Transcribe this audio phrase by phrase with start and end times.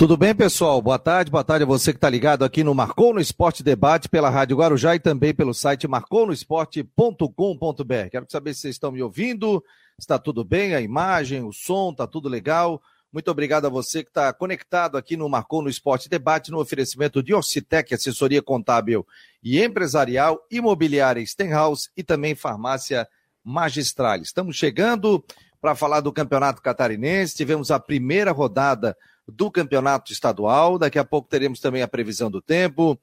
[0.00, 0.80] Tudo bem, pessoal?
[0.80, 4.08] Boa tarde, boa tarde a você que está ligado aqui no Marcou no Esporte Debate
[4.08, 8.08] pela Rádio Guarujá e também pelo site marconosport.com.br.
[8.10, 9.62] Quero saber se vocês estão me ouvindo,
[9.98, 12.80] está tudo bem, a imagem, o som, está tudo legal.
[13.12, 17.22] Muito obrigado a você que está conectado aqui no Marcou no Esporte Debate, no oferecimento
[17.22, 19.06] de Orcitec, assessoria contábil
[19.44, 23.06] e empresarial, imobiliária Stenhouse e também farmácia
[23.44, 24.16] magistral.
[24.22, 25.22] Estamos chegando
[25.60, 28.96] para falar do Campeonato Catarinense, tivemos a primeira rodada
[29.26, 30.78] do campeonato estadual.
[30.78, 32.98] Daqui a pouco teremos também a previsão do tempo.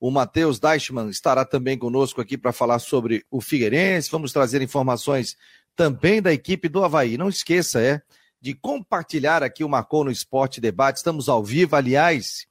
[0.00, 4.10] O Matheus Deichmann estará também conosco aqui para falar sobre o Figueirense.
[4.10, 5.36] Vamos trazer informações
[5.76, 7.16] também da equipe do Havaí.
[7.16, 8.02] Não esqueça, é,
[8.40, 10.96] de compartilhar aqui o Marcou no Esporte Debate.
[10.96, 12.46] Estamos ao vivo, aliás,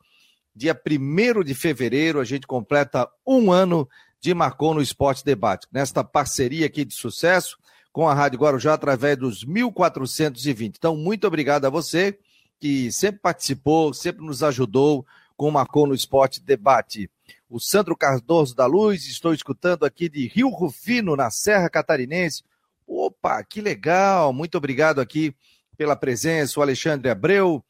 [0.56, 3.88] dia 1 de fevereiro, a gente completa um ano
[4.22, 5.67] de Marcou no Esporte Debate.
[5.72, 7.58] Nesta parceria aqui de sucesso
[7.92, 10.78] com a Rádio Guarujá através dos 1420.
[10.78, 12.17] Então, muito obrigado a você
[12.62, 15.04] que sempre participou, sempre nos ajudou
[15.36, 17.10] com o Marcou no Esporte Debate.
[17.50, 22.44] O Sandro Cardoso da Luz, estou escutando aqui de Rio Rufino, na Serra Catarinense.
[22.86, 24.31] Opa, que legal!
[24.31, 25.36] Muito obrigado aqui
[25.76, 26.59] pela presença.
[26.59, 27.66] O Alexandre Abreu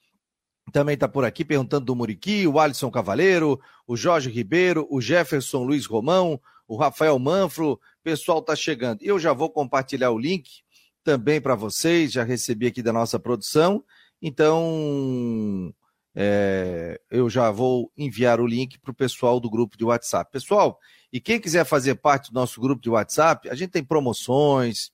[0.73, 5.63] também está por aqui perguntando do Muriqui, o Alisson Cavaleiro, o Jorge Ribeiro, o Jefferson
[5.63, 7.71] Luiz Romão, o Rafael Manfro.
[7.71, 9.01] O pessoal está chegando.
[9.01, 10.63] Eu já vou compartilhar o link
[11.01, 13.81] também para vocês, já recebi aqui da nossa produção.
[14.21, 15.73] Então,
[16.13, 20.31] é, eu já vou enviar o link para o pessoal do grupo de WhatsApp.
[20.31, 20.79] Pessoal,
[21.11, 24.91] e quem quiser fazer parte do nosso grupo de WhatsApp, a gente tem promoções,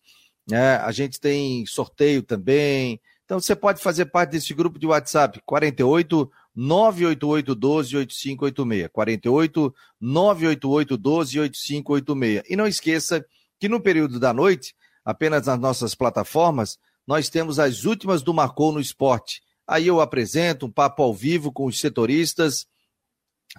[0.50, 0.78] né?
[0.78, 3.02] a gente tem sorteio também.
[3.26, 8.90] Então, você pode fazer parte desse grupo de WhatsApp, 48 988 12 8586.
[8.92, 12.44] 48 988 12 8586.
[12.50, 13.26] E não esqueça
[13.60, 18.74] que no período da noite, apenas nas nossas plataformas, nós temos as últimas do Marcou
[18.74, 19.42] no Esporte.
[19.66, 22.68] Aí eu apresento um papo ao vivo com os setoristas,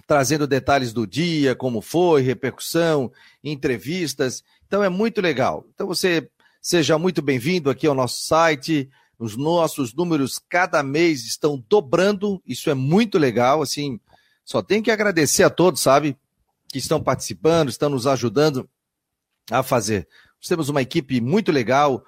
[0.05, 3.11] trazendo detalhes do dia, como foi, repercussão,
[3.43, 4.43] entrevistas.
[4.67, 5.65] Então é muito legal.
[5.73, 6.29] Então você
[6.61, 8.87] seja muito bem-vindo aqui ao nosso site.
[9.17, 12.41] Os nossos números cada mês estão dobrando.
[12.45, 13.63] Isso é muito legal.
[13.63, 13.99] Assim,
[14.45, 16.15] só tem que agradecer a todos, sabe,
[16.71, 18.69] que estão participando, estão nos ajudando
[19.49, 20.07] a fazer.
[20.39, 22.03] Nós temos uma equipe muito legal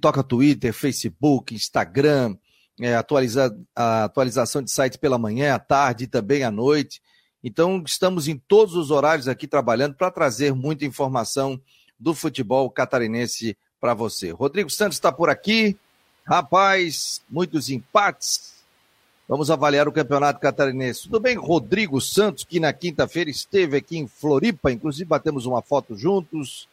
[0.00, 2.36] toca Twitter, Facebook, Instagram,
[2.80, 7.00] é, atualiza, a atualização de sites pela manhã, à tarde e também à noite.
[7.42, 11.60] Então, estamos em todos os horários aqui trabalhando para trazer muita informação
[11.98, 14.30] do futebol catarinense para você.
[14.30, 15.76] Rodrigo Santos está por aqui.
[16.24, 18.54] Rapaz, muitos empates.
[19.28, 21.02] Vamos avaliar o campeonato catarinense.
[21.04, 25.96] Tudo bem, Rodrigo Santos, que na quinta-feira esteve aqui em Floripa, inclusive batemos uma foto
[25.96, 26.68] juntos.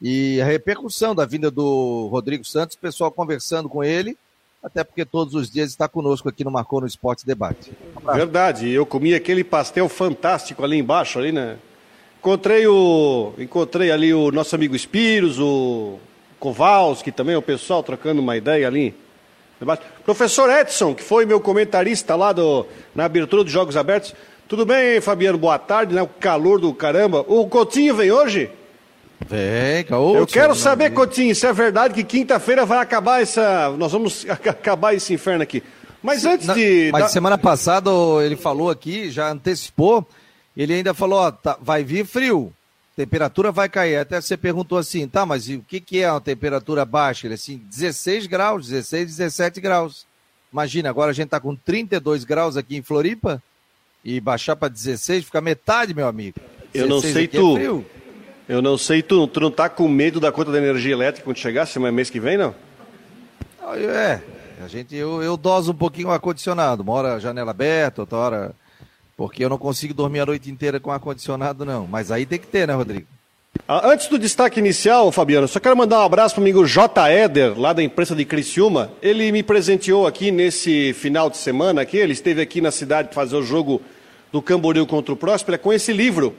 [0.00, 4.16] E a repercussão da vinda do Rodrigo Santos, o pessoal conversando com ele,
[4.62, 7.72] até porque todos os dias está conosco aqui no Marcou no Esporte Debate.
[8.14, 11.56] Verdade, eu comi aquele pastel fantástico ali embaixo, ali, né?
[12.18, 13.32] Encontrei o.
[13.38, 15.98] Encontrei ali o nosso amigo Espiros, o
[16.38, 18.94] Kowalski também, o pessoal trocando uma ideia ali.
[20.04, 24.14] Professor Edson, que foi meu comentarista lá do, na abertura dos Jogos Abertos.
[24.48, 25.38] Tudo bem, Fabiano?
[25.38, 26.02] Boa tarde, né?
[26.02, 27.24] O calor do caramba.
[27.28, 28.50] O Coutinho vem hoje?
[29.26, 33.70] Vem, Eu quero saber, Coutinho, se é verdade que quinta-feira vai acabar essa.
[33.76, 35.62] Nós vamos acabar esse inferno aqui.
[36.02, 36.90] Mas antes Na, de.
[36.92, 37.90] Mas semana passada
[38.24, 40.06] ele falou aqui, já antecipou,
[40.56, 42.52] ele ainda falou: ó, tá, vai vir frio,
[42.96, 43.96] temperatura vai cair.
[43.96, 47.26] Até você perguntou assim, tá, mas o que, que é uma temperatura baixa?
[47.26, 50.06] Ele assim, 16 graus, 16, 17 graus.
[50.52, 53.40] Imagina, agora a gente tá com 32 graus aqui em Floripa
[54.04, 56.40] e baixar para 16 fica metade, meu amigo.
[56.72, 57.56] Eu não sei é tu.
[57.56, 57.99] É
[58.50, 61.36] eu não sei, tu, tu não tá com medo da conta da energia elétrica quando
[61.36, 62.52] chegar, semana mês que vem, não?
[63.76, 64.18] É,
[64.60, 68.52] a gente, eu, eu doso um pouquinho o ar-condicionado, uma hora janela aberta, outra hora.
[69.16, 71.86] Porque eu não consigo dormir a noite inteira com ar-condicionado, não.
[71.86, 73.06] Mas aí tem que ter, né, Rodrigo?
[73.68, 77.08] Ah, antes do destaque inicial, Fabiano, só quero mandar um abraço para o amigo J.
[77.08, 78.90] Eder, lá da imprensa de Criciúma.
[79.00, 83.14] Ele me presenteou aqui nesse final de semana, aqui, ele esteve aqui na cidade para
[83.14, 83.80] fazer o jogo
[84.32, 86.34] do Camboriú contra o Próspera com esse livro,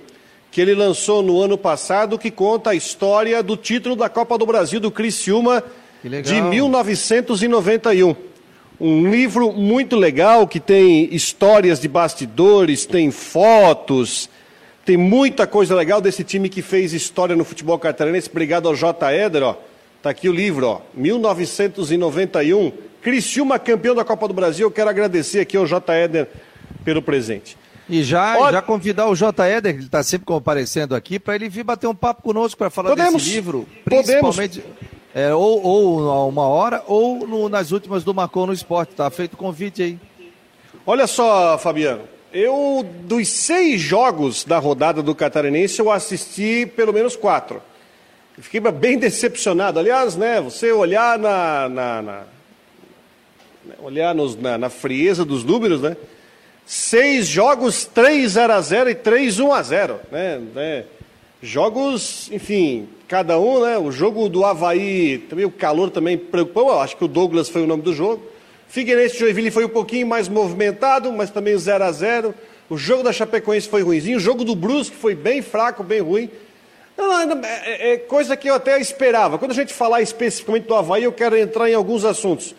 [0.52, 4.46] que ele lançou no ano passado, que conta a história do título da Copa do
[4.46, 5.64] Brasil do Criciúma
[6.04, 8.14] de 1991.
[8.80, 14.30] Um livro muito legal que tem histórias de bastidores, tem fotos,
[14.84, 18.30] tem muita coisa legal desse time que fez história no futebol catarinense.
[18.30, 19.14] Obrigado ao J.
[19.14, 19.56] Eder, ó.
[20.02, 20.82] Tá aqui o livro, ó.
[20.96, 24.68] 1991, Criciúma campeão da Copa do Brasil.
[24.68, 25.94] Eu quero agradecer aqui ao J.
[25.96, 26.28] Eder
[26.84, 27.56] pelo presente.
[27.92, 28.54] E já, Olha...
[28.54, 29.50] já convidar o J.
[29.50, 32.70] Eder, que ele está sempre comparecendo aqui, para ele vir bater um papo conosco para
[32.70, 33.22] falar Podemos.
[33.22, 33.68] desse livro.
[33.84, 34.64] Principalmente.
[35.14, 38.96] É, ou, ou a uma hora, ou no, nas últimas do Marcou no Esporte.
[38.96, 40.00] Tá feito o convite aí.
[40.86, 42.04] Olha só, Fabiano.
[42.32, 47.62] Eu, dos seis jogos da rodada do Catarinense, eu assisti pelo menos quatro.
[48.40, 49.80] Fiquei bem decepcionado.
[49.80, 52.24] Aliás, né, você olhar na, na, na
[53.80, 55.98] olhar nos, na, na, frieza dos números, né?
[56.74, 60.42] Seis jogos, 3 0 a 0 e 3 1 a 0, né?
[60.56, 60.86] né?
[61.44, 63.78] Jogos, enfim, cada um, né?
[63.78, 66.70] O jogo do Havaí, também o calor também preocupou.
[66.70, 68.24] Eu acho que o Douglas foi o nome do jogo.
[68.70, 72.34] Figueirense e Joinville foi um pouquinho mais movimentado, mas também 0 a 0
[72.70, 74.16] O jogo da Chapecoense foi ruimzinho.
[74.16, 76.30] O jogo do Brusque foi bem fraco, bem ruim.
[76.98, 79.38] Não, não, é, é, coisa que eu até esperava.
[79.38, 82.56] Quando a gente falar especificamente do Havaí, eu quero entrar em alguns assuntos.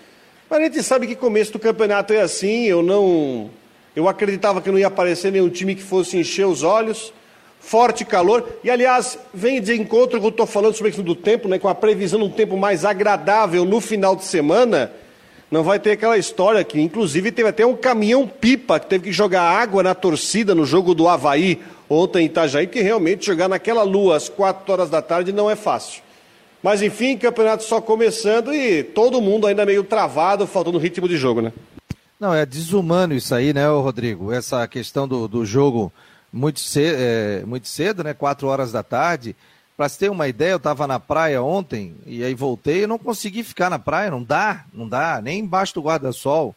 [0.50, 2.66] Mas a gente sabe que começo do campeonato é assim.
[2.66, 3.61] Eu não.
[3.94, 7.12] Eu acreditava que não ia aparecer nenhum time que fosse encher os olhos.
[7.60, 8.48] Forte calor.
[8.64, 11.58] E, aliás, vem de encontro que eu estou falando sobre a questão do tempo, né,
[11.58, 14.92] com a previsão de um tempo mais agradável no final de semana
[15.52, 19.42] não vai ter aquela história que, inclusive, teve até um caminhão-pipa que teve que jogar
[19.42, 21.60] água na torcida no jogo do Havaí
[21.90, 25.54] ontem em Itajaí, que realmente jogar naquela lua às quatro horas da tarde não é
[25.54, 26.02] fácil.
[26.62, 31.42] Mas enfim, campeonato só começando e todo mundo ainda meio travado, faltando ritmo de jogo,
[31.42, 31.52] né?
[32.22, 34.30] Não, é desumano isso aí, né, Rodrigo?
[34.30, 35.92] Essa questão do, do jogo
[36.32, 38.14] muito cedo, é, muito cedo, né?
[38.14, 39.34] Quatro horas da tarde.
[39.76, 42.96] Para você ter uma ideia, eu estava na praia ontem e aí voltei e não
[42.96, 44.08] consegui ficar na praia.
[44.08, 46.54] Não dá, não dá, nem embaixo do guarda-sol.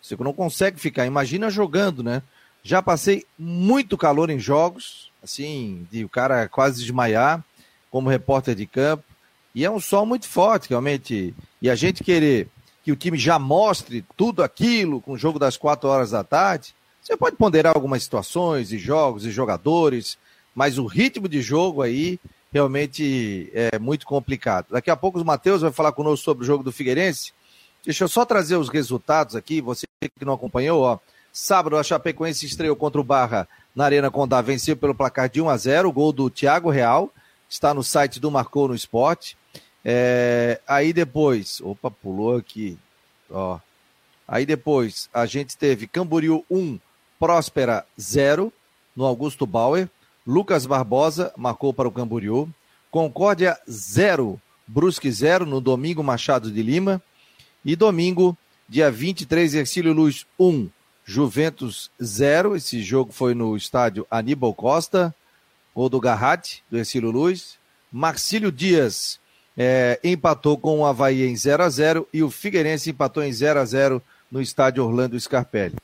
[0.00, 1.04] Você não consegue ficar.
[1.04, 2.22] Imagina jogando, né?
[2.62, 7.42] Já passei muito calor em jogos, assim, de o cara quase desmaiar,
[7.90, 9.02] como repórter de campo.
[9.52, 11.34] E é um sol muito forte, realmente.
[11.60, 12.46] E a gente querer
[12.84, 16.74] que o time já mostre tudo aquilo com o jogo das quatro horas da tarde,
[17.00, 20.18] você pode ponderar algumas situações e jogos e jogadores,
[20.54, 22.18] mas o ritmo de jogo aí
[22.52, 24.66] realmente é muito complicado.
[24.70, 27.32] Daqui a pouco o Matheus vai falar conosco sobre o jogo do Figueirense.
[27.84, 30.98] Deixa eu só trazer os resultados aqui, você que não acompanhou, ó.
[31.32, 35.48] Sábado, a Chapecoense estreou contra o Barra na Arena Condá, venceu pelo placar de 1
[35.48, 37.12] a 0 o gol do Thiago Real,
[37.48, 39.36] está no site do Marcou no Esporte.
[39.90, 42.76] É, aí depois, opa, pulou aqui,
[43.30, 43.58] ó.
[44.28, 46.78] Aí depois, a gente teve Camboriú 1,
[47.18, 48.52] Próspera 0,
[48.94, 49.88] no Augusto Bauer.
[50.26, 52.50] Lucas Barbosa marcou para o Camboriú.
[52.90, 57.02] Concórdia 0, Brusque 0 no domingo Machado de Lima.
[57.64, 58.36] E domingo,
[58.68, 60.68] dia 23, Ercílio Luz 1,
[61.02, 62.56] Juventus 0.
[62.56, 65.14] Esse jogo foi no estádio Aníbal Costa.
[65.74, 67.56] Gol do Garratti, do Ercílio Luz.
[67.90, 69.18] Marcílio Dias
[69.58, 73.58] é, empatou com o Havaí em 0 a 0 e o Figueirense empatou em 0
[73.58, 75.76] a 0 no estádio Orlando Scarpelli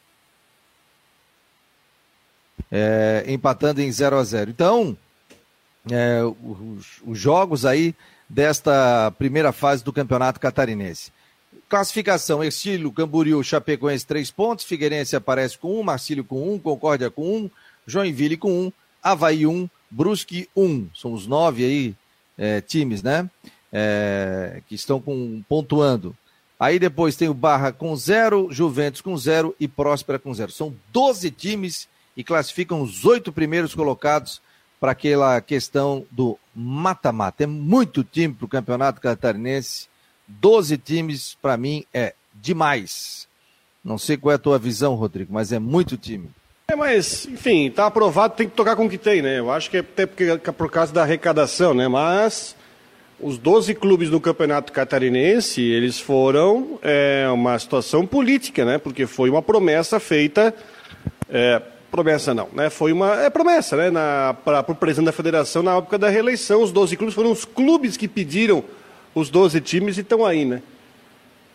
[2.71, 4.97] é, empatando em 0 a 0 Então,
[5.91, 7.95] é, os, os, jogos aí
[8.29, 11.13] desta primeira fase do Campeonato Catarinense.
[11.69, 17.37] Classificação, Ercílio, Camboriú, Chapecoense, três pontos, Figueirense aparece com um, Marcílio com um, Concórdia com
[17.37, 17.51] um,
[17.87, 18.73] Joinville com um,
[19.03, 20.89] Havaí um, Brusque um.
[20.95, 21.95] São os nove aí
[22.37, 23.29] é, times, né?
[23.77, 26.17] É, que estão com, pontuando.
[26.59, 30.53] Aí depois tem o Barra com zero, Juventus com zero e Próspera com zero.
[30.53, 34.41] São 12 times e classificam os oito primeiros colocados
[34.79, 37.45] para aquela questão do mata-mata.
[37.45, 39.89] É muito time para o Campeonato Catarinense.
[40.27, 43.27] Doze times, para mim, é demais.
[43.85, 46.31] Não sei qual é a tua visão, Rodrigo, mas é muito time.
[46.69, 49.39] É, mas, enfim, tá aprovado, tem que tocar com o que tem, né?
[49.39, 51.89] Eu acho que é até porque, por causa da arrecadação, né?
[51.89, 52.57] Mas
[53.21, 58.79] os 12 clubes do Campeonato Catarinense, eles foram é, uma situação política, né?
[58.79, 60.55] Porque foi uma promessa feita
[61.31, 61.63] é,
[61.95, 62.71] Promessa não, né?
[62.71, 63.89] Foi uma é promessa, né?
[64.45, 67.97] Para o presidente da federação na época da reeleição, os 12 clubes foram os clubes
[67.97, 68.65] que pediram
[69.15, 70.61] os 12 times e estão aí, né?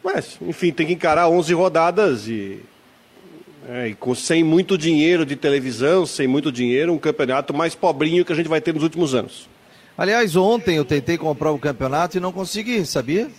[0.01, 2.61] Mas, enfim, tem que encarar 11 rodadas e,
[3.67, 8.23] é, e com, sem muito dinheiro de televisão, sem muito dinheiro, um campeonato mais pobrinho
[8.23, 9.49] que a gente vai ter nos últimos anos.
[9.99, 13.29] Aliás, ontem eu tentei comprar o campeonato e não consegui, sabia?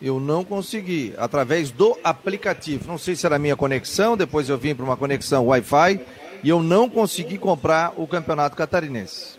[0.00, 2.88] eu não consegui, através do aplicativo.
[2.88, 6.00] Não sei se era a minha conexão, depois eu vim para uma conexão Wi-Fi
[6.42, 9.38] e eu não consegui comprar o Campeonato Catarinense.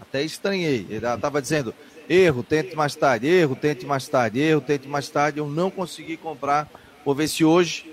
[0.00, 0.86] Até estranhei.
[0.88, 1.74] Ele estava dizendo:
[2.08, 5.38] erro, tente mais tarde, erro, tente mais tarde, erro, tente mais tarde.
[5.40, 6.70] Eu não consegui comprar.
[7.04, 7.84] Vou ver se hoje,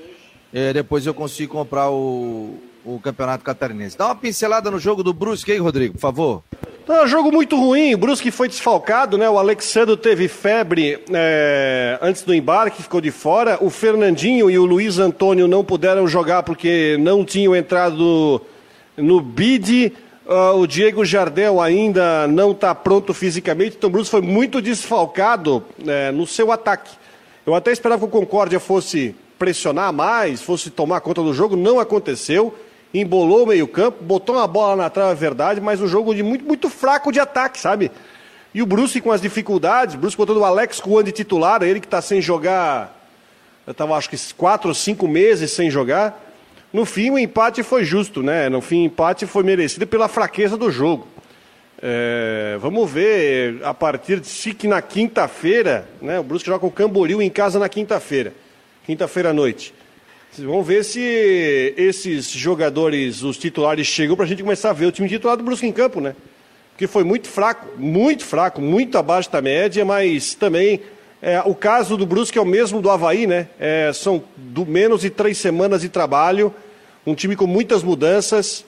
[0.54, 3.98] é, depois eu consigo comprar o, o Campeonato Catarinense.
[3.98, 6.44] Dá uma pincelada no jogo do Brusque aí, Rodrigo, por favor.
[6.86, 9.30] Tá, jogo muito ruim, o Brusque foi desfalcado, né?
[9.30, 13.58] O Alexandre teve febre é, antes do embarque, ficou de fora.
[13.62, 18.42] O Fernandinho e o Luiz Antônio não puderam jogar porque não tinham entrado
[18.98, 19.94] no bid.
[20.26, 25.64] Uh, o Diego Jardel ainda não está pronto fisicamente, então o Brusque foi muito desfalcado
[25.86, 26.92] é, no seu ataque.
[27.46, 31.80] Eu até esperava que o Concórdia fosse pressionar mais, fosse tomar conta do jogo, não
[31.80, 32.54] aconteceu.
[32.94, 36.44] Embolou o meio-campo, botou uma bola na trave, é verdade, mas um jogo de muito,
[36.44, 37.90] muito fraco de ataque, sabe?
[38.54, 41.88] E o Brusque com as dificuldades, Brusque botando o Alex Kuan de titular, ele que
[41.88, 43.02] está sem jogar,
[43.66, 46.20] eu estava acho que quatro ou cinco meses sem jogar.
[46.74, 48.50] No fim, o empate foi justo, né?
[48.50, 51.08] No fim, o empate foi merecido pela fraqueza do jogo.
[51.82, 56.20] É, vamos ver a partir de se que na quinta-feira, né?
[56.20, 58.34] O Brusque joga com o Camboriú em casa na quinta-feira,
[58.86, 59.74] quinta-feira à noite.
[60.38, 64.92] Vamos ver se esses jogadores, os titulares, chegam para a gente começar a ver o
[64.92, 66.16] time titular do Brusque em campo, né?
[66.72, 70.80] Porque foi muito fraco, muito fraco, muito abaixo da média, mas também
[71.22, 73.50] é, o caso do Brusque é o mesmo do Havaí, né?
[73.60, 76.54] É, são do menos de três semanas de trabalho,
[77.06, 78.64] um time com muitas mudanças.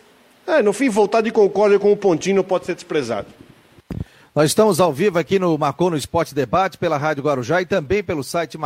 [0.45, 3.27] É, no fim, voltar de concórdia com o Pontinho não pode ser desprezado.
[4.35, 8.03] Nós estamos ao vivo aqui no Marcou no Esporte Debate pela Rádio Guarujá e também
[8.03, 8.57] pelo site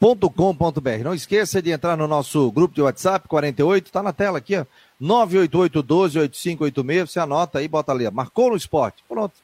[0.00, 1.04] marconosport.com.br.
[1.04, 4.64] Não esqueça de entrar no nosso grupo de WhatsApp 48, está na tela aqui, ó.
[4.98, 9.04] 988 12 8586, você anota aí, bota ali, marcou no esporte.
[9.06, 9.34] Pronto.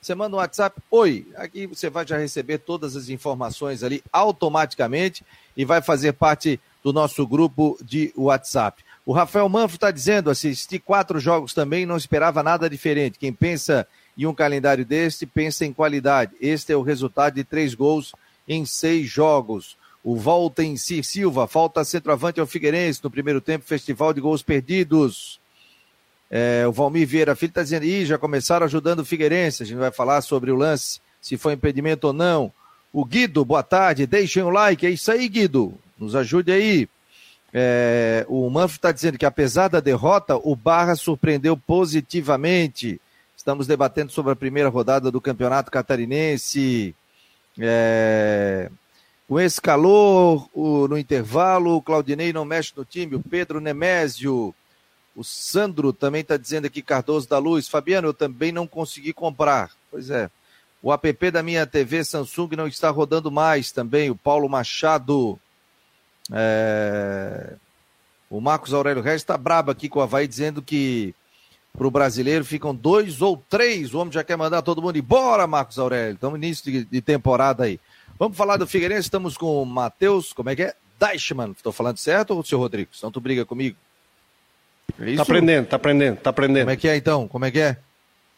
[0.00, 5.24] Você manda um WhatsApp, oi, aqui você vai já receber todas as informações ali automaticamente
[5.56, 8.84] e vai fazer parte do nosso grupo de WhatsApp.
[9.06, 13.18] O Rafael Manfro está dizendo, assisti quatro jogos também, não esperava nada diferente.
[13.18, 16.32] Quem pensa em um calendário deste, pensa em qualidade.
[16.38, 18.12] Este é o resultado de três gols
[18.46, 19.76] em seis jogos.
[20.04, 24.42] O Volta em Si Silva, falta centroavante ao Figueirense no primeiro tempo, festival de gols
[24.42, 25.40] perdidos.
[26.30, 29.78] É, o Valmir Vieira Filho está dizendo, Ih, já começaram ajudando o Figueirense, a gente
[29.78, 32.52] vai falar sobre o lance, se foi impedimento ou não.
[32.92, 36.86] O Guido, boa tarde, deixem o like, é isso aí, Guido, nos ajude aí.
[37.56, 43.00] É, o Manfred está dizendo que apesar da derrota, o Barra surpreendeu positivamente.
[43.36, 46.94] Estamos debatendo sobre a primeira rodada do Campeonato Catarinense.
[47.58, 48.68] É,
[49.28, 54.54] com esse calor, o, no intervalo, o Claudinei não mexe no time, o Pedro Nemésio,
[55.16, 59.70] o Sandro também está dizendo aqui, Cardoso da Luz, Fabiano, eu também não consegui comprar.
[59.90, 60.28] Pois é.
[60.82, 65.38] O app da minha TV Samsung não está rodando mais também, o Paulo Machado.
[66.30, 67.54] É...
[68.28, 71.14] O Marcos Aurélio Reis está brabo aqui com o Havaí, dizendo que
[71.72, 73.94] para o brasileiro ficam dois ou três.
[73.94, 76.14] O homem já quer mandar todo mundo embora, Marcos Aurélio.
[76.14, 77.80] Estamos início de, de temporada aí.
[78.18, 80.74] Vamos falar do Figueirense, estamos com o Matheus, como é que é?
[81.00, 82.90] Deichmann, estou falando certo ou o senhor Rodrigo?
[82.94, 83.76] Senão tu briga comigo.
[85.00, 85.16] É isso?
[85.16, 86.64] Tá aprendendo, tá aprendendo, tá aprendendo.
[86.64, 87.26] Como é que é então?
[87.26, 87.76] Como é que é?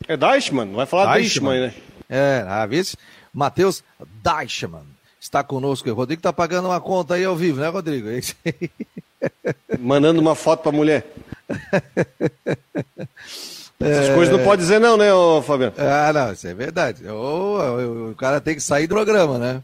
[0.08, 1.74] É Deichmann, vai falar Deichmann, né?
[2.08, 2.96] É, a ah, vez
[3.32, 3.84] Matheus
[4.22, 4.86] Deichmann
[5.20, 5.90] está conosco.
[5.90, 8.08] O Rodrigo tá pagando uma conta aí ao vivo, né, Rodrigo?
[8.08, 8.20] É
[9.78, 11.06] Mandando uma foto pra mulher.
[13.78, 14.14] Essas é...
[14.14, 15.74] coisas não pode dizer não, né, ô, Fabiano?
[15.76, 17.06] Ah, não, isso é verdade.
[17.06, 19.62] O, o, o cara tem que sair do programa, né?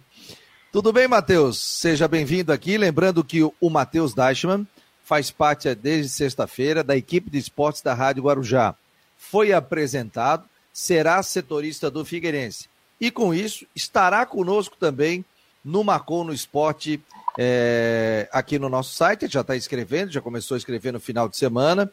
[0.70, 1.58] Tudo bem, Matheus?
[1.58, 2.76] Seja bem-vindo aqui.
[2.76, 4.66] Lembrando que o, Matheus Deichmann
[5.04, 8.74] faz parte é, desde sexta-feira da equipe de esportes da Rádio Guarujá.
[9.16, 12.68] Foi apresentado, será setorista do Figueirense.
[13.00, 15.24] E com isso, estará conosco também
[15.64, 17.00] no Marcou no Esporte
[17.38, 19.28] é, aqui no nosso site.
[19.28, 21.90] Já está escrevendo, já começou a escrever no final de semana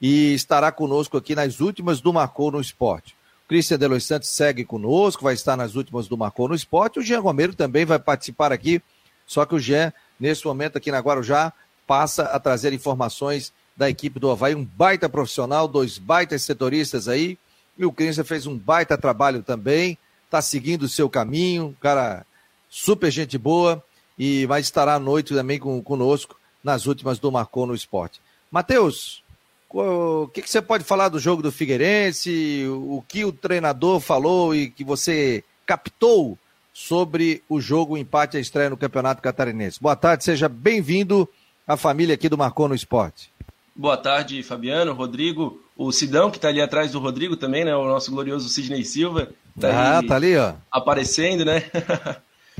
[0.00, 3.14] e estará conosco aqui nas últimas do Marcou no Esporte.
[3.48, 6.98] Cristian Delois Santos segue conosco, vai estar nas últimas do Marcou no Esporte.
[6.98, 8.82] O Jean Romero também vai participar aqui,
[9.26, 11.52] só que o Jean, nesse momento aqui na Guarujá,
[11.86, 17.38] passa a trazer informações da equipe do Havaí, um baita profissional, dois baitas setoristas aí,
[17.78, 22.24] e o Cristian fez um baita trabalho também, está seguindo o seu caminho, cara
[22.68, 23.82] super gente boa,
[24.18, 28.20] e vai estar à noite também com, conosco nas últimas do Marcou no Esporte.
[28.50, 29.22] Matheus,
[29.70, 32.66] o que, que, você pode falar do jogo do Figueirense?
[32.68, 36.38] O que o treinador falou e que você captou
[36.72, 39.80] sobre o jogo, o empate, a estreia no Campeonato Catarinense?
[39.80, 41.28] Boa tarde, seja bem-vindo
[41.66, 43.30] à família aqui do Marcou no Esporte.
[43.74, 47.76] Boa tarde, Fabiano, Rodrigo, o Sidão, que está ali atrás do Rodrigo também, né?
[47.76, 49.28] O nosso glorioso Sidney Silva.
[49.60, 50.54] Tá ah, tá ali, ó.
[50.70, 51.64] Aparecendo, né?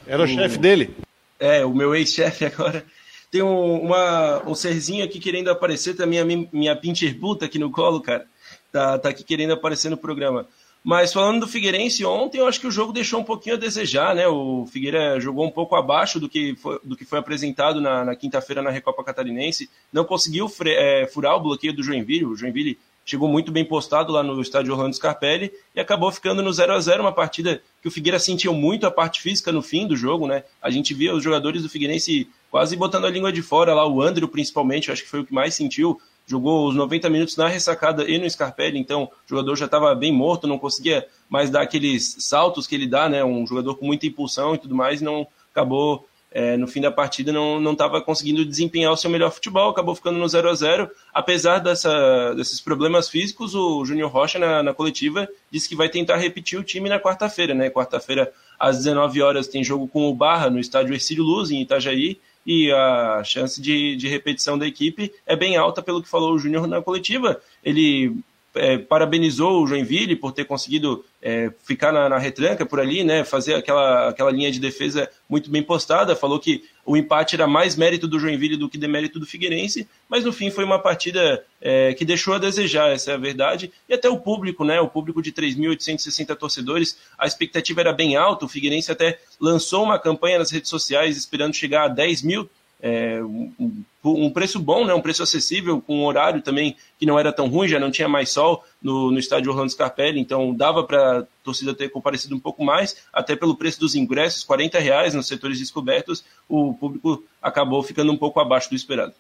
[0.07, 0.95] Era o, o chefe dele.
[1.39, 2.85] É, o meu ex-chefe agora.
[3.31, 7.71] Tem um, uma, um serzinho aqui querendo aparecer também, a minha, minha Pinterbuta aqui no
[7.71, 8.27] colo, cara.
[8.73, 10.47] Tá, tá aqui querendo aparecer no programa.
[10.87, 14.15] Mas falando do Figueirense, ontem eu acho que o jogo deixou um pouquinho a desejar,
[14.15, 14.29] né?
[14.29, 18.15] O Figueira jogou um pouco abaixo do que foi, do que foi apresentado na, na
[18.15, 19.69] quinta-feira na Recopa Catarinense.
[19.93, 22.27] Não conseguiu fre, é, furar o bloqueio do Joinville.
[22.27, 26.53] O Joinville chegou muito bem postado lá no estádio Orlando Scarpelli e acabou ficando no
[26.53, 29.87] 0 a 0 uma partida que o Figueira sentiu muito a parte física no fim
[29.87, 30.43] do jogo, né?
[30.61, 34.03] A gente via os jogadores do Figueirense quase botando a língua de fora lá, o
[34.03, 38.11] Andrew principalmente, acho que foi o que mais sentiu, jogou os 90 minutos na ressacada
[38.11, 42.17] e no Scarpelli, então o jogador já estava bem morto, não conseguia mais dar aqueles
[42.19, 43.25] saltos que ele dá, né?
[43.25, 46.09] Um jogador com muita impulsão e tudo mais, não acabou
[46.39, 50.19] é, no fim da partida não estava conseguindo desempenhar o seu melhor futebol, acabou ficando
[50.19, 55.27] no 0 a 0 Apesar dessa, desses problemas físicos, o Júnior Rocha, na, na, coletiva,
[55.51, 57.55] disse que vai tentar repetir o time na quarta-feira.
[57.55, 57.71] Né?
[57.71, 62.21] Quarta-feira, às 19 horas, tem jogo com o Barra no estádio Ercílio Luz, em Itajaí,
[62.45, 66.39] e a chance de, de repetição da equipe é bem alta, pelo que falou o
[66.39, 67.41] Júnior na coletiva.
[67.65, 68.15] Ele
[68.57, 73.25] é, parabenizou o Joinville por ter conseguido é, ficar na, na, retranca por ali, né,
[73.25, 76.17] fazer aquela, aquela linha de defesa muito bem postada.
[76.17, 80.25] Falou que o empate era mais mérito do Joinville do que demérito do Figueirense, mas
[80.25, 83.73] no fim foi uma partida é, que deixou a desejar, essa é a verdade.
[83.89, 88.45] E até o público, né, o público de 3.860 torcedores, a expectativa era bem alta.
[88.45, 92.49] O Figueirense até lançou uma campanha nas redes sociais esperando chegar a 10 mil
[92.87, 97.19] é, um, um, preço bom, né, um preço acessível, com um horário também que não
[97.19, 100.85] era tão ruim, já não tinha mais sol no, no estádio Orlando Scarpelli, então dava
[100.85, 105.15] para a torcida ter comparecido um pouco mais, até pelo preço dos ingressos, 40 reais
[105.15, 109.13] nos setores descobertos, o público acabou ficando um pouco abaixo do esperado.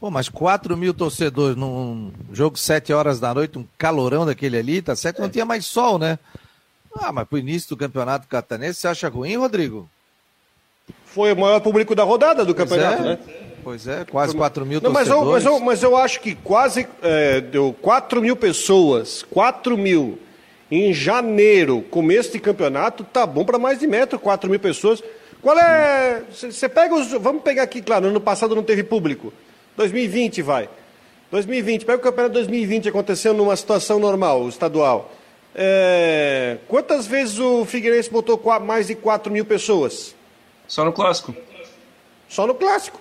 [0.00, 4.82] Pô, mas 4 mil torcedores num jogo 7 horas da noite, um calorão daquele ali,
[4.82, 5.20] tá certo?
[5.20, 5.30] Não é.
[5.30, 6.18] tinha mais sol, né?
[6.96, 9.88] Ah, mas pro início do campeonato catarinense, você acha ruim, Rodrigo?
[11.14, 13.04] Foi o maior público da rodada do pois campeonato, é.
[13.04, 13.18] né?
[13.62, 16.86] Pois é, quase 4 mil Não, mas eu, mas, eu, mas eu acho que quase
[17.00, 20.18] é, deu 4 mil pessoas, 4 mil
[20.70, 25.02] em janeiro, começo de campeonato, tá bom para mais de metro, 4 mil pessoas.
[25.40, 26.22] Qual é.
[26.32, 27.10] Você pega os.
[27.12, 29.32] Vamos pegar aqui, claro, ano passado não teve público.
[29.76, 30.68] 2020 vai.
[31.30, 35.12] 2020, pega o campeonato 2020 aconteceu numa situação normal, estadual.
[35.54, 40.14] É, quantas vezes o Figueirense botou mais de 4 mil pessoas?
[40.66, 41.34] Só no clássico.
[42.28, 43.00] Só no clássico.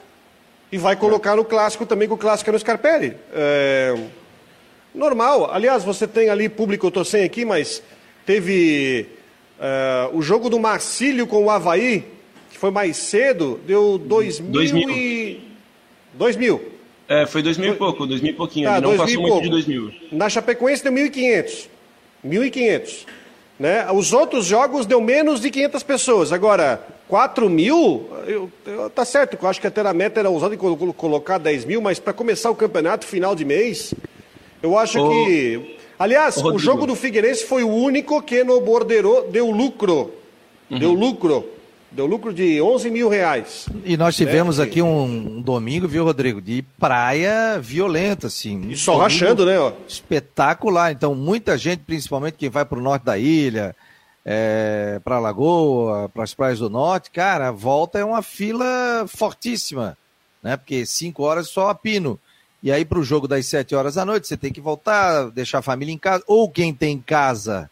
[0.71, 3.15] E vai colocar no clássico também, que o clássico é no Scarpelli.
[3.33, 3.95] É...
[4.93, 5.51] Normal.
[5.53, 7.81] Aliás, você tem ali público, eu estou sem aqui, mas
[8.25, 9.07] teve
[9.59, 12.03] é, o jogo do Marcílio com o Havaí,
[12.49, 15.39] que foi mais cedo, deu 2 mil, e...
[16.13, 16.61] 2 mil.
[17.07, 18.69] É, foi 2 mil e pouco, 2 mil e pouquinho.
[18.69, 19.43] Ah, não passou muito pouco.
[19.43, 19.93] de 2 mil.
[20.11, 21.67] Na Chapecoense deu 1.500.
[22.25, 23.05] 1.500.
[23.59, 23.91] Né?
[23.91, 26.31] Os outros jogos deu menos de 500 pessoas.
[26.31, 30.55] Agora, 4 mil, eu, eu, tá certo, eu acho que até a meta era usada
[30.55, 33.93] em colocar 10 mil, mas para começar o campeonato final de mês,
[34.63, 35.75] eu acho Ô, que.
[35.99, 40.13] Aliás, Ô, o jogo do Figueirense foi o único que no Bordeiro deu lucro.
[40.69, 40.79] Uhum.
[40.79, 41.45] Deu lucro.
[41.91, 43.67] Deu lucro de 11 mil reais.
[43.83, 48.69] E nós tivemos é, aqui um, um, domingo, viu, Rodrigo, de praia violenta, assim.
[48.69, 49.59] E só rachando, né?
[49.59, 49.73] Ó.
[49.85, 50.93] Espetacular.
[50.93, 53.75] Então, muita gente, principalmente quem vai para o norte da ilha,
[54.25, 59.97] é, para Lagoa, para as praias do norte, cara, a volta é uma fila fortíssima,
[60.41, 60.57] né?
[60.57, 62.19] Porque cinco horas só a pino.
[62.63, 65.59] E aí, para o jogo das sete horas da noite, você tem que voltar, deixar
[65.59, 66.23] a família em casa.
[66.27, 67.69] Ou quem tem casa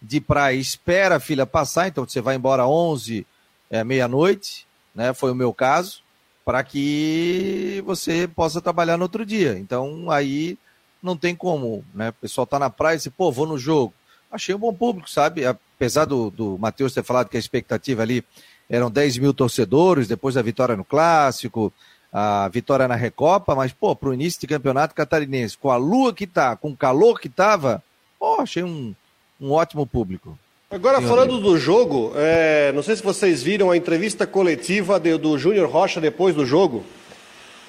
[0.00, 3.24] de praia espera a fila passar, então você vai embora 11
[3.70, 5.14] é, meia-noite, né?
[5.14, 6.02] Foi o meu caso,
[6.44, 9.56] para que você possa trabalhar no outro dia.
[9.56, 10.58] Então aí
[11.00, 12.10] não tem como, né?
[12.10, 13.94] O pessoal tá na praia e diz, pô, vou no jogo.
[14.32, 15.44] Achei um bom público, sabe?
[15.44, 18.24] Apesar do, do Matheus ter falado que a expectativa ali
[18.68, 21.70] eram 10 mil torcedores, depois da vitória no Clássico,
[22.10, 26.26] a vitória na Recopa, mas, pô, pro início de campeonato catarinense, com a lua que
[26.26, 27.82] tá, com o calor que tava,
[28.18, 28.94] pô, achei um,
[29.38, 30.38] um ótimo público.
[30.70, 35.36] Agora, falando do jogo, é, não sei se vocês viram a entrevista coletiva de, do
[35.36, 36.82] Júnior Rocha depois do jogo,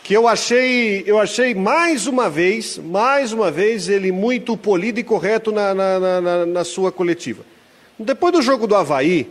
[0.03, 5.03] que eu achei, eu achei mais uma vez, mais uma vez, ele muito polido e
[5.03, 7.43] correto na, na, na, na sua coletiva.
[7.97, 9.29] Depois do jogo do Havaí,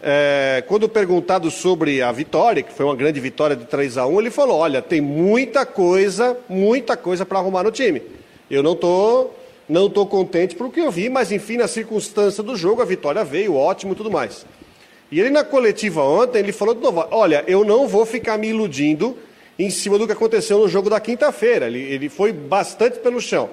[0.00, 4.20] é, quando perguntado sobre a vitória, que foi uma grande vitória de 3 a 1
[4.20, 8.00] ele falou, olha, tem muita coisa, muita coisa para arrumar no time.
[8.48, 9.34] Eu não estou
[9.66, 12.84] não estou contente por o que eu vi, mas enfim, na circunstância do jogo, a
[12.84, 14.46] vitória veio, ótimo e tudo mais.
[15.10, 18.48] E ele na coletiva ontem, ele falou de novo, olha, eu não vou ficar me
[18.48, 19.16] iludindo
[19.58, 21.66] em cima do que aconteceu no jogo da quinta-feira.
[21.66, 23.50] Ele, ele foi bastante pelo chão.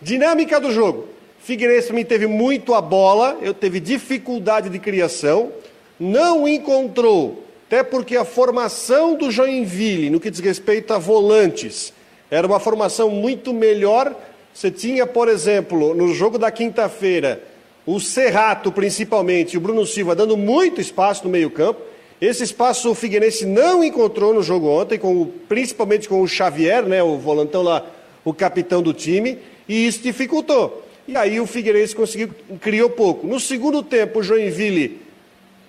[0.00, 1.08] Dinâmica do jogo.
[1.40, 5.50] Figueirense me teve muito a bola, eu teve dificuldade de criação,
[5.98, 11.94] não encontrou, até porque a formação do Joinville, no que diz respeito a volantes,
[12.30, 14.14] era uma formação muito melhor
[14.52, 17.42] você tinha, por exemplo, no jogo da quinta-feira,
[17.86, 21.80] o Serrato, principalmente, e o Bruno Silva dando muito espaço no meio-campo.
[22.20, 27.02] Esse espaço o Figueirense não encontrou no jogo ontem, com, principalmente com o Xavier, né,
[27.02, 27.86] o volantão lá,
[28.24, 30.86] o capitão do time, e isso dificultou.
[31.08, 32.30] E aí o Figueirense conseguiu,
[32.60, 33.26] criou pouco.
[33.26, 35.00] No segundo tempo, o Joinville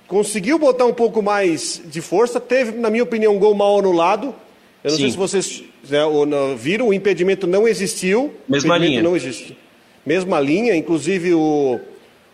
[0.07, 4.35] conseguiu botar um pouco mais de força, teve, na minha opinião, um gol mal anulado.
[4.83, 5.03] Eu não Sim.
[5.03, 5.99] sei se vocês né,
[6.57, 8.33] viram, o impedimento não existiu.
[8.47, 9.01] Mesma linha.
[9.01, 9.57] Não existe.
[10.05, 11.79] Mesma linha, inclusive o,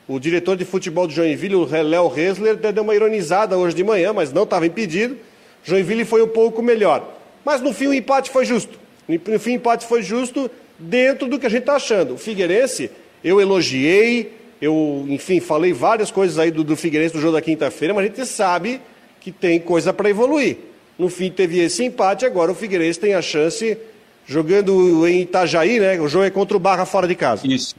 [0.08, 4.14] o diretor de futebol de Joinville, o Léo Resler, deu uma ironizada hoje de manhã,
[4.14, 5.18] mas não estava impedido.
[5.64, 7.14] Joinville foi um pouco melhor.
[7.44, 8.80] Mas no fim o empate foi justo.
[9.08, 12.14] No fim o empate foi justo dentro do que a gente está achando.
[12.14, 12.90] O Figueirense,
[13.24, 17.94] eu elogiei, eu, enfim, falei várias coisas aí do, do Figueirense no jogo da quinta-feira,
[17.94, 18.82] mas a gente sabe
[19.20, 20.58] que tem coisa para evoluir.
[20.98, 23.78] No fim teve esse empate, agora o Figueirense tem a chance,
[24.26, 26.00] jogando em Itajaí, né?
[26.00, 27.46] O jogo é contra o Barra fora de casa.
[27.46, 27.76] Isso.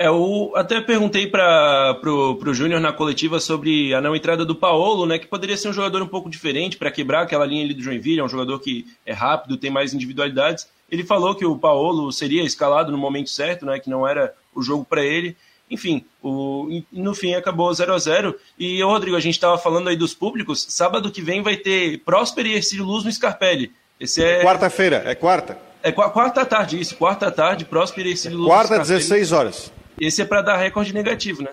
[0.00, 4.54] É, eu até perguntei para pro, pro Júnior na coletiva sobre a não entrada do
[4.54, 5.18] Paolo, né?
[5.18, 8.18] Que poderia ser um jogador um pouco diferente para quebrar aquela linha ali do Joinville,
[8.18, 10.66] é um jogador que é rápido, tem mais individualidades.
[10.90, 13.78] Ele falou que o Paolo seria escalado no momento certo, né?
[13.78, 15.36] Que não era o jogo para ele.
[15.70, 19.96] Enfim, o, no fim acabou 0 a 0 E, Rodrigo, a gente estava falando aí
[19.96, 20.64] dos públicos.
[20.70, 23.70] Sábado que vem vai ter Próspero e Ercílio Luz no Scarpelli.
[24.00, 24.42] Esse é...
[24.42, 25.58] Quarta-feira, é quarta?
[25.82, 26.96] É quarta tarde, isso.
[26.96, 28.48] Quarta tarde, Próspero e Ercílio Luz.
[28.48, 29.70] Quarta, 16 horas.
[30.00, 31.50] Esse é para dar recorde negativo, né?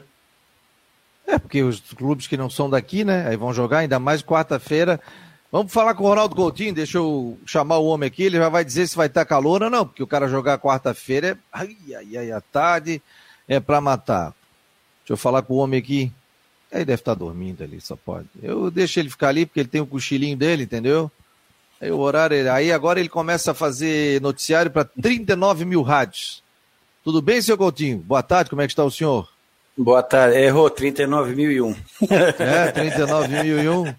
[1.28, 3.28] É, porque os clubes que não são daqui, né?
[3.28, 5.02] Aí vão jogar, ainda mais quarta-feira.
[5.52, 8.64] Vamos falar com o Ronaldo Coutinho, deixa eu chamar o homem aqui, ele já vai
[8.64, 11.38] dizer se vai estar calor ou não, porque o cara jogar quarta-feira é.
[11.52, 13.02] Ai, ai, ai, à tarde
[13.48, 14.34] é para matar.
[15.02, 16.12] Deixa eu falar com o homem aqui.
[16.72, 18.28] Ele deve estar dormindo ali, só pode.
[18.42, 21.10] Eu deixo ele ficar ali, porque ele tem o cochilinho dele, entendeu?
[21.80, 26.44] Aí o horário, aí agora ele começa a fazer noticiário para 39 mil rádios.
[27.08, 28.00] Tudo bem, seu Coutinho?
[28.00, 29.30] Boa tarde, como é que está o senhor?
[29.78, 31.74] Boa tarde, errou, 39.001.
[32.38, 33.96] É, 39.001.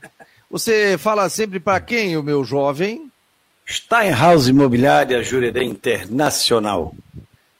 [0.50, 3.10] Você fala sempre para quem, o meu jovem?
[3.66, 6.94] Steinhaus Imobiliária Jurerê Internacional.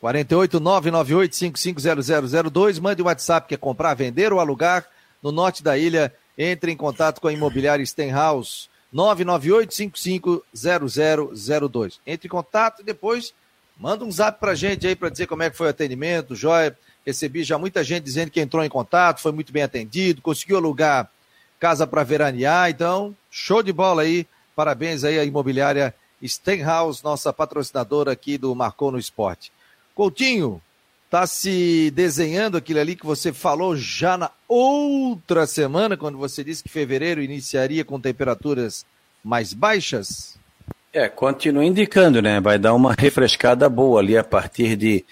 [0.02, 4.84] 48998550002, mande o WhatsApp, quer comprar, vender ou alugar
[5.22, 11.94] no norte da ilha, entre em contato com a Imobiliária Stenhouse, 998550002.
[12.06, 13.32] Entre em contato e depois
[13.78, 16.76] Manda um zap pra gente aí para dizer como é que foi o atendimento, joia.
[17.06, 21.10] Recebi já muita gente dizendo que entrou em contato, foi muito bem atendido, conseguiu alugar
[21.58, 24.26] casa para veranear, então, show de bola aí.
[24.54, 29.52] Parabéns aí à imobiliária Stenhouse, nossa patrocinadora aqui do Marcou no Esporte.
[29.94, 30.60] Coutinho,
[31.10, 36.62] tá se desenhando aquilo ali que você falou já na outra semana, quando você disse
[36.62, 38.84] que fevereiro iniciaria com temperaturas
[39.22, 40.37] mais baixas?
[40.92, 42.40] É, continua indicando, né?
[42.40, 45.04] Vai dar uma refrescada boa ali a partir de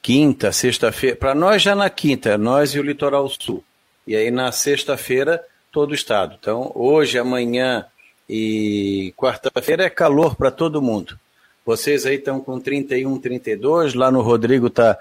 [0.00, 1.16] quinta, sexta-feira.
[1.16, 3.64] Para nós já na quinta, nós e o Litoral Sul.
[4.06, 5.42] E aí na sexta-feira,
[5.72, 6.36] todo o estado.
[6.38, 7.84] Então, hoje, amanhã
[8.28, 11.18] e quarta-feira é calor para todo mundo.
[11.66, 14.98] Vocês aí estão com 31, 32, lá no Rodrigo está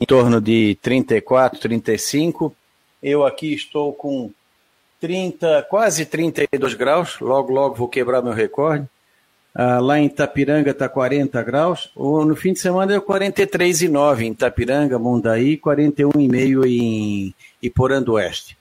[0.00, 2.54] em torno de 34, 35.
[3.02, 4.30] Eu aqui estou com
[5.00, 7.18] 30, quase 32 graus.
[7.20, 8.88] Logo, logo vou quebrar meu recorde.
[9.54, 11.90] Ah, lá em Itapiranga está 40 graus.
[11.94, 18.58] Ou no fim de semana deu 43,9 em Itapiranga, Mundaí, 41,5 em Iporã do Oeste.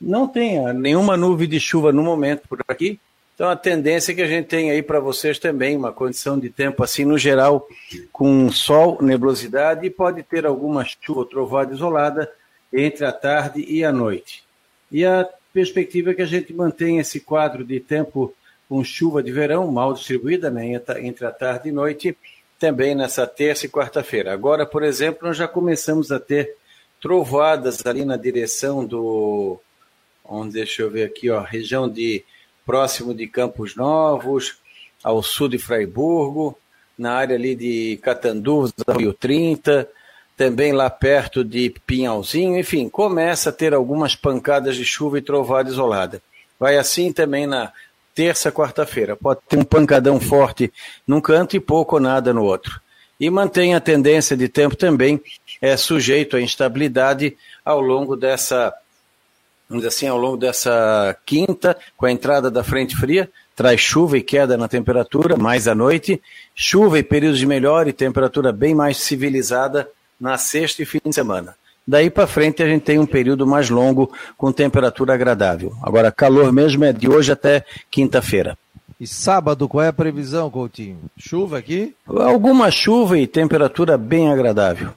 [0.00, 2.98] Não tem ah, nenhuma nuvem de chuva no momento por aqui.
[3.34, 6.50] Então a tendência é que a gente tem aí para vocês também uma condição de
[6.50, 7.66] tempo assim no geral
[8.12, 12.30] com sol, nebulosidade e pode ter alguma chuva ou trovada isolada
[12.70, 14.44] entre a tarde e a noite.
[14.92, 18.34] E a perspectiva é que a gente mantenha esse quadro de tempo
[18.70, 22.16] com chuva de verão mal distribuída né, entre a tarde e noite,
[22.56, 24.32] também nessa terça e quarta-feira.
[24.32, 26.54] Agora, por exemplo, nós já começamos a ter
[27.00, 29.58] trovoadas ali na direção do.
[30.24, 32.22] Onde, deixa eu ver aqui, ó, região de
[32.64, 34.58] próximo de Campos Novos,
[35.02, 36.56] ao sul de Fraiburgo,
[36.96, 39.88] na área ali de Catanduvas, Rio 30,
[40.36, 45.68] também lá perto de Pinhalzinho, enfim, começa a ter algumas pancadas de chuva e trovada
[45.68, 46.22] isolada.
[46.56, 47.72] Vai assim também na
[48.20, 49.16] terça, quarta-feira.
[49.16, 50.70] Pode ter um pancadão forte
[51.06, 52.78] num canto e pouco ou nada no outro.
[53.18, 55.18] E mantém a tendência de tempo também
[55.58, 58.74] é sujeito à instabilidade ao longo dessa,
[59.66, 64.18] vamos dizer assim, ao longo dessa quinta, com a entrada da frente fria, traz chuva
[64.18, 66.20] e queda na temperatura, mais à noite,
[66.54, 69.88] chuva e períodos de melhor e temperatura bem mais civilizada
[70.20, 71.56] na sexta e fim de semana.
[71.90, 75.74] Daí para frente a gente tem um período mais longo com temperatura agradável.
[75.82, 78.56] Agora, calor mesmo é de hoje até quinta-feira.
[79.00, 81.00] E sábado, qual é a previsão, Coutinho?
[81.18, 81.92] Chuva aqui?
[82.06, 84.90] Alguma chuva e temperatura bem agradável.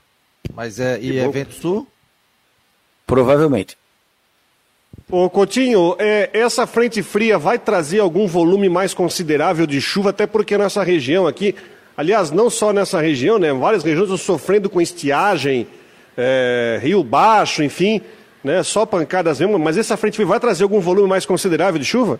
[0.53, 1.87] Mas é, e é vento sul?
[3.07, 3.75] Provavelmente.
[5.09, 10.27] Ô Coutinho, é, essa frente fria vai trazer algum volume mais considerável de chuva, até
[10.27, 11.55] porque nessa região aqui,
[11.97, 13.51] aliás, não só nessa região, né?
[13.51, 15.67] Várias regiões estão sofrendo com estiagem,
[16.17, 18.01] é, Rio Baixo, enfim,
[18.43, 22.19] né, só pancadas mesmo, mas essa frente vai trazer algum volume mais considerável de chuva?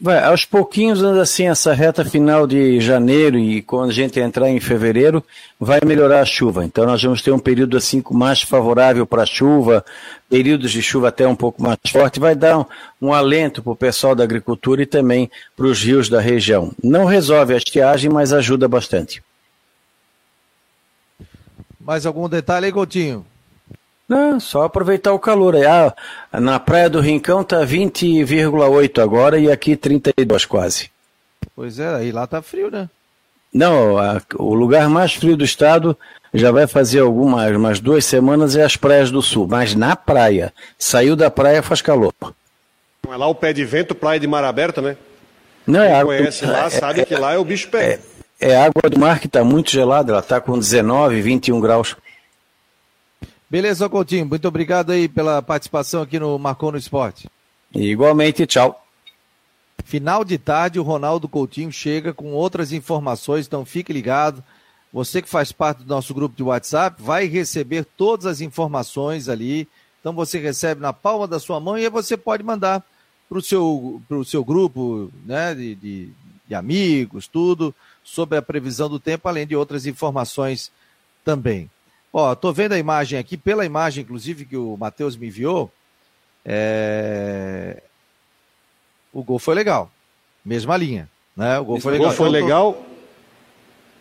[0.00, 4.60] Vai, aos pouquinhos, assim, essa reta final de janeiro e quando a gente entrar em
[4.60, 5.24] fevereiro,
[5.58, 6.64] vai melhorar a chuva.
[6.64, 9.84] Então nós vamos ter um período assim mais favorável para a chuva,
[10.30, 12.64] períodos de chuva até um pouco mais forte, vai dar um,
[13.02, 16.70] um alento para o pessoal da agricultura e também para os rios da região.
[16.80, 19.20] Não resolve a estiagem, mas ajuda bastante.
[21.88, 23.24] Mais algum detalhe aí, Coutinho?
[24.06, 25.54] Não, só aproveitar o calor.
[25.56, 25.94] Ah,
[26.38, 30.90] na Praia do Rincão tá 20,8 agora e aqui 32 quase.
[31.56, 32.90] Pois é, aí lá tá frio, né?
[33.54, 35.96] Não, a, o lugar mais frio do estado
[36.34, 40.52] já vai fazer algumas umas duas semanas é as praias do sul, mas na praia.
[40.78, 42.12] Saiu da praia faz calor.
[43.02, 44.94] Não é lá o pé de vento, praia de mar aberta, né?
[45.66, 47.92] Não, é Quem água, conhece lá é, sabe que lá é o bicho pé.
[47.94, 48.00] É,
[48.40, 51.96] é água do mar que está muito gelada, ela está com 19, 21 graus.
[53.50, 54.26] Beleza, Coutinho.
[54.26, 57.28] Muito obrigado aí pela participação aqui no Marcou no Esporte.
[57.74, 58.84] Igualmente, tchau.
[59.84, 64.44] Final de tarde, o Ronaldo Coutinho chega com outras informações, então fique ligado.
[64.92, 69.66] Você que faz parte do nosso grupo de WhatsApp vai receber todas as informações ali.
[70.00, 72.82] Então você recebe na palma da sua mão e aí você pode mandar
[73.28, 76.12] para o seu, pro seu grupo né, de, de,
[76.46, 77.74] de amigos, tudo,
[78.10, 80.72] sobre a previsão do tempo, além de outras informações
[81.24, 81.70] também.
[82.10, 85.70] Ó, tô vendo a imagem aqui, pela imagem, inclusive, que o Matheus me enviou.
[86.44, 87.82] É...
[89.12, 89.90] O gol foi legal.
[90.42, 91.08] Mesma linha.
[91.36, 91.58] Né?
[91.58, 92.08] O gol foi O legal.
[92.08, 92.86] gol foi tô- legal.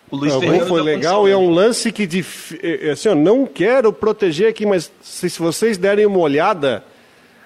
[0.10, 2.58] O Luiz É, o gol foi dá legal condição, e é um lance que, dif...
[2.63, 6.82] é, assim, eu não quero proteger aqui, mas se, se vocês derem uma olhada,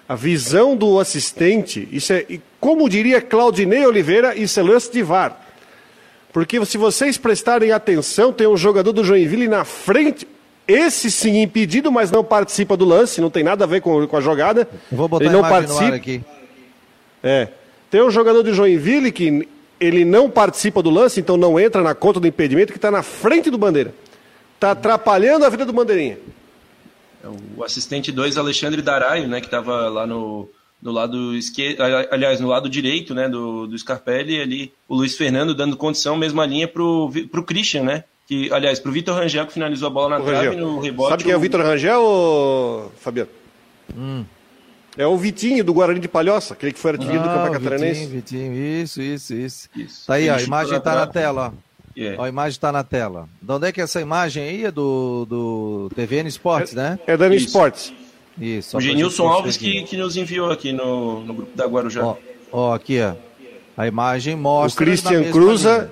[0.08, 5.02] a visão do assistente, isso é, e como diria Claudinei Oliveira, isso é lance de
[5.02, 5.40] VAR.
[6.34, 10.28] Porque se vocês prestarem atenção, tem um jogador do Joinville na frente,
[10.68, 14.18] esse sim impedido, mas não participa do lance, não tem nada a ver com, com
[14.18, 14.68] a jogada.
[14.92, 15.96] Vou botar Ele não participa.
[15.96, 16.24] aqui.
[17.22, 17.50] É.
[17.90, 19.48] Tem um jogador do Joinville que
[19.80, 23.04] ele não participa do lance, então não entra na conta do impedimento, que está na
[23.04, 23.94] frente do Bandeira.
[24.56, 26.20] Está atrapalhando a vida do Bandeirinha.
[27.24, 30.48] É O assistente 2, Alexandre Daraio, né, que estava lá no,
[30.82, 35.16] no lado esquerdo, aliás, no lado direito, né, do, do Scarpelli, e ali o Luiz
[35.16, 39.54] Fernando dando condição, mesma linha pro, pro Christian, né, que, aliás, pro Vitor Rangel, que
[39.54, 40.60] finalizou a bola na O trave, Rangel.
[40.68, 41.10] no rebote.
[41.10, 43.30] Sabe quem é o Vitor Rangel, ô, Fabiano?
[44.98, 47.72] É o Vitinho do Guarani de Palhoça, aquele que foi artilheiro do Ah, Campeonato Vitinho,
[47.72, 48.06] Catarinense.
[48.08, 49.70] Vitinho, isso, isso, isso.
[49.76, 50.08] Isso.
[50.08, 51.72] Tá aí, ó, a imagem tá na tela, ó.
[51.98, 52.16] É.
[52.18, 53.28] Ó, a imagem tá na tela.
[53.42, 54.66] De onde é que é essa imagem aí?
[54.66, 56.98] É do, do TVN Esportes, né?
[57.06, 57.48] É Dani Isso.
[57.48, 57.94] Esportes.
[58.40, 58.78] Isso.
[58.78, 62.04] O Genilson Alves que, que nos enviou aqui no, no grupo da Guarujá.
[62.04, 62.16] Ó,
[62.52, 63.14] ó, aqui, ó.
[63.78, 64.86] A imagem O mostra.
[64.86, 65.92] na Christian Cruza.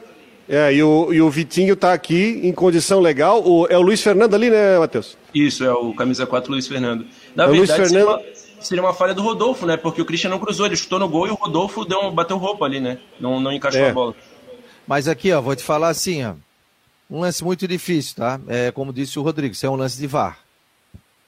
[0.52, 3.44] É, e, o, e o Vitinho está aqui em condição legal.
[3.48, 5.16] O- é o Luiz Fernando ali, né, Matheus?
[5.34, 7.06] Isso, é o camisa 4 Luiz Fernando.
[7.36, 9.78] Na É o Luiz verdade, seria, Fernando- uma, seria uma falha do Rodolfo, né?
[9.78, 12.36] Porque o Christian não cruzou, ele chutou no gol e o Rodolfo deu, um- bateu
[12.38, 12.98] roupa ali, né?
[13.20, 13.90] Não, não encaixou É.
[13.92, 14.16] a bola.
[14.88, 16.34] Mas aqui, ó, vou te falar assim, ó.
[17.12, 18.40] Um lance muito difícil, tá?
[18.48, 20.40] É como disse o Rodrigo, isso é um lance de VAR.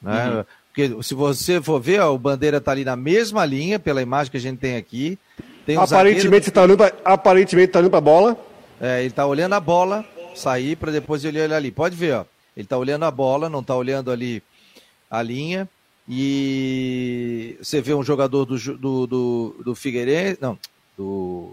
[0.02, 0.30] Né?
[0.30, 0.44] Uhum.
[0.74, 4.32] Porque se você for ver, ó, o Bandeira tá ali na mesma linha, pela imagem
[4.32, 5.20] que a gente tem aqui.
[5.66, 8.38] Tem um Aparentemente está olhando, pra- aparentemente tá olhando para a bola.
[8.80, 11.72] É, ele tá olhando a bola sair para depois ele olhar ali.
[11.72, 12.26] Pode ver, ó.
[12.56, 14.42] Ele tá olhando a bola, não tá olhando ali
[15.10, 15.68] a linha.
[16.44, 20.58] E você vê um jogador do, do, do, do Figueirense, não,
[20.98, 21.52] do,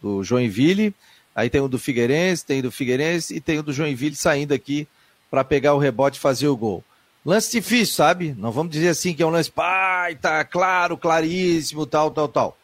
[0.00, 0.94] do Joinville.
[1.34, 4.52] Aí tem o do Figueirense, tem o do Figueirense e tem o do Joinville saindo
[4.52, 4.86] aqui
[5.30, 6.84] para pegar o rebote e fazer o gol.
[7.24, 8.34] Lance difícil, sabe?
[8.38, 12.58] Não vamos dizer assim que é um lance, pai, tá claro, claríssimo, tal, tal, tal.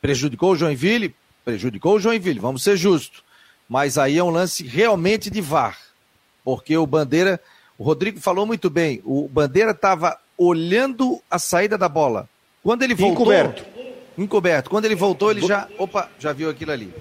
[0.00, 1.14] Prejudicou o Joinville?
[1.44, 3.22] Prejudicou o Joinville, vamos ser justos.
[3.68, 5.78] Mas aí é um lance realmente de VAR.
[6.42, 7.40] Porque o Bandeira,
[7.76, 12.28] o Rodrigo falou muito bem, o Bandeira estava olhando a saída da bola.
[12.62, 13.22] Quando ele voltou.
[13.22, 13.64] Encoberto.
[14.16, 14.70] Encoberto.
[14.70, 15.68] Quando ele voltou, ele já.
[15.78, 16.92] Opa, já viu aquilo ali.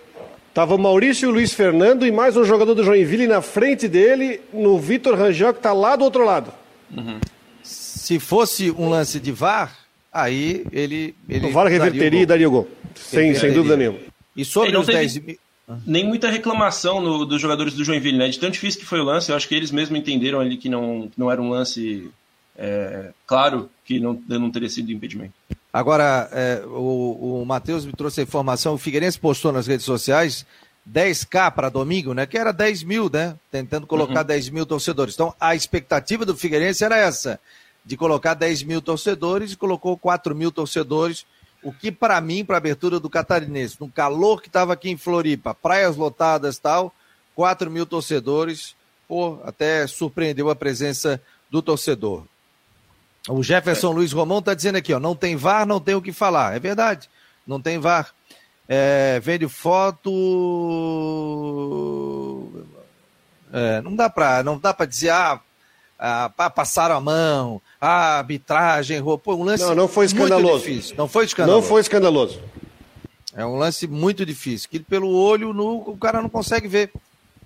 [0.54, 3.88] Tava o Maurício e o Luiz Fernando e mais um jogador do Joinville na frente
[3.88, 6.52] dele, no Vitor Rangel, que está lá do outro lado.
[7.64, 9.76] Se fosse um lance de VAR,
[10.14, 11.16] aí ele.
[11.28, 12.70] ele O VAR daria o reverteria e daria o gol.
[12.96, 14.00] Sem, sem dúvida nenhuma.
[14.36, 15.38] E sobre Ele não os teve- 10 mil.
[15.86, 18.28] Nem muita reclamação no- dos jogadores do Joinville, né?
[18.30, 20.70] De tão difícil que foi o lance, eu acho que eles mesmos entenderam ali que
[20.70, 22.12] não, não era um lance
[22.58, 25.34] é, claro, que não, não teria sido impedimento.
[25.74, 30.46] Agora, é, o, o Matheus me trouxe a informação, o Figueirense postou nas redes sociais
[30.90, 32.26] 10k para domingo, né?
[32.26, 33.36] Que era 10 mil, né?
[33.52, 35.16] Tentando colocar 10 mil torcedores.
[35.16, 37.40] Então, a expectativa do Figueirense era essa,
[37.84, 41.26] de colocar 10 mil torcedores e colocou 4 mil torcedores,
[41.64, 44.98] o que para mim, para a abertura do Catarinense, no calor que estava aqui em
[44.98, 46.94] Floripa, praias lotadas e tal,
[47.34, 48.76] 4 mil torcedores,
[49.08, 51.20] pô, até surpreendeu a presença
[51.50, 52.24] do torcedor.
[53.28, 56.12] O Jefferson Luiz Romão está dizendo aqui, ó, não tem VAR, não tem o que
[56.12, 56.56] falar.
[56.56, 57.10] É verdade,
[57.46, 58.14] não tem VAR.
[58.68, 60.12] É, vende foto.
[63.54, 65.40] É, não dá para não dá para dizer ah,
[65.98, 69.18] ah, passaram a mão, a arbitragem errou.
[69.18, 70.66] Pô, um lance não, não foi escandaloso.
[70.98, 71.62] Não foi escandaloso.
[71.62, 72.42] Não foi escandaloso.
[73.36, 76.92] É um lance muito difícil, que pelo olho nu, o cara não consegue ver.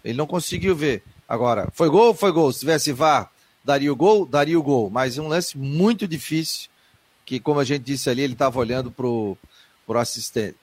[0.04, 1.04] Ele não conseguiu ver.
[1.28, 2.14] Agora, foi gol?
[2.14, 2.52] Foi gol.
[2.52, 3.32] Se tivesse VAR,
[3.64, 4.26] daria o gol?
[4.26, 4.90] Daria o gol.
[4.90, 6.70] Mas é um lance muito difícil,
[7.26, 9.38] que como a gente disse ali, ele estava olhando pro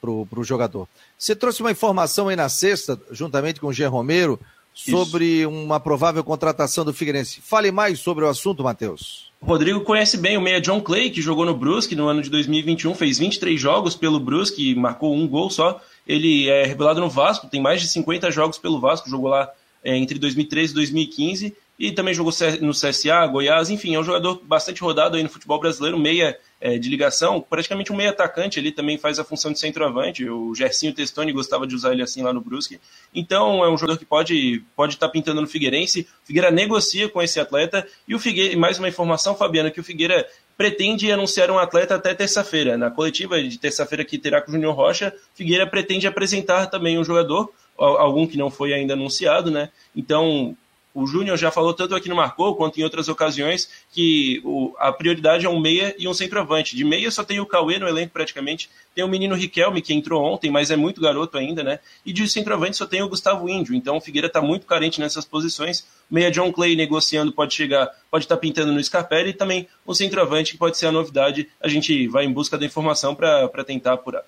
[0.00, 0.88] pro, pro jogador.
[1.18, 4.38] Você trouxe uma informação aí na sexta, juntamente com o Jean Romero,
[4.72, 5.48] sobre Isso.
[5.48, 7.40] uma provável contratação do Figueirense.
[7.40, 9.32] Fale mais sobre o assunto, Matheus.
[9.40, 12.30] O Rodrigo conhece bem o meia John Clay, que jogou no Brusque no ano de
[12.30, 15.80] 2021, fez 23 jogos pelo Brusque, marcou um gol só.
[16.06, 19.50] Ele é revelado no Vasco, tem mais de 50 jogos pelo Vasco, jogou lá
[19.82, 24.40] é, entre 2013 e 2015 e também jogou no CSA, Goiás, enfim, é um jogador
[24.42, 28.72] bastante rodado aí no futebol brasileiro, meia é, de ligação, praticamente um meia atacante, ele
[28.72, 32.32] também faz a função de centroavante, o Gersinho Testoni gostava de usar ele assim lá
[32.32, 32.80] no Brusque,
[33.14, 37.08] então é um jogador que pode pode estar tá pintando no Figueirense, o Figueira negocia
[37.10, 41.50] com esse atleta, e o Figueira, mais uma informação, Fabiana, que o Figueira pretende anunciar
[41.50, 45.66] um atleta até terça-feira, na coletiva de terça-feira que terá com o Júnior Rocha, Figueira
[45.66, 50.56] pretende apresentar também um jogador, algum que não foi ainda anunciado, né, então
[50.96, 54.90] o Júnior já falou tanto aqui no Marcou quanto em outras ocasiões que o, a
[54.90, 56.74] prioridade é um meia e um centroavante.
[56.74, 58.70] De meia só tem o Cauê no elenco praticamente.
[58.94, 61.80] Tem o menino Riquelme, que entrou ontem, mas é muito garoto ainda, né?
[62.04, 63.74] E de centroavante só tem o Gustavo Índio.
[63.74, 65.86] Então o Figueira está muito carente nessas posições.
[66.10, 69.92] Meia John Clay negociando pode chegar, pode estar tá pintando no Scarpelli e também o
[69.94, 71.46] centroavante, que pode ser a novidade.
[71.60, 74.24] A gente vai em busca da informação para tentar apurar.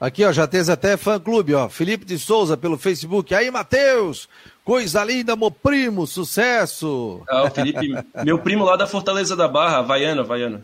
[0.00, 1.68] Aqui, ó, já tens até fã-clube, ó.
[1.68, 3.34] Felipe de Souza pelo Facebook.
[3.34, 4.28] Aí, Matheus!
[4.64, 7.22] Coisa linda, meu primo, sucesso!
[7.28, 7.88] Ah, o Felipe,
[8.22, 10.62] meu primo lá da Fortaleza da Barra, Havaiana, Havaiana.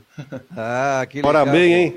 [0.57, 1.31] Ah, que legal.
[1.31, 1.97] Ora bem, hein?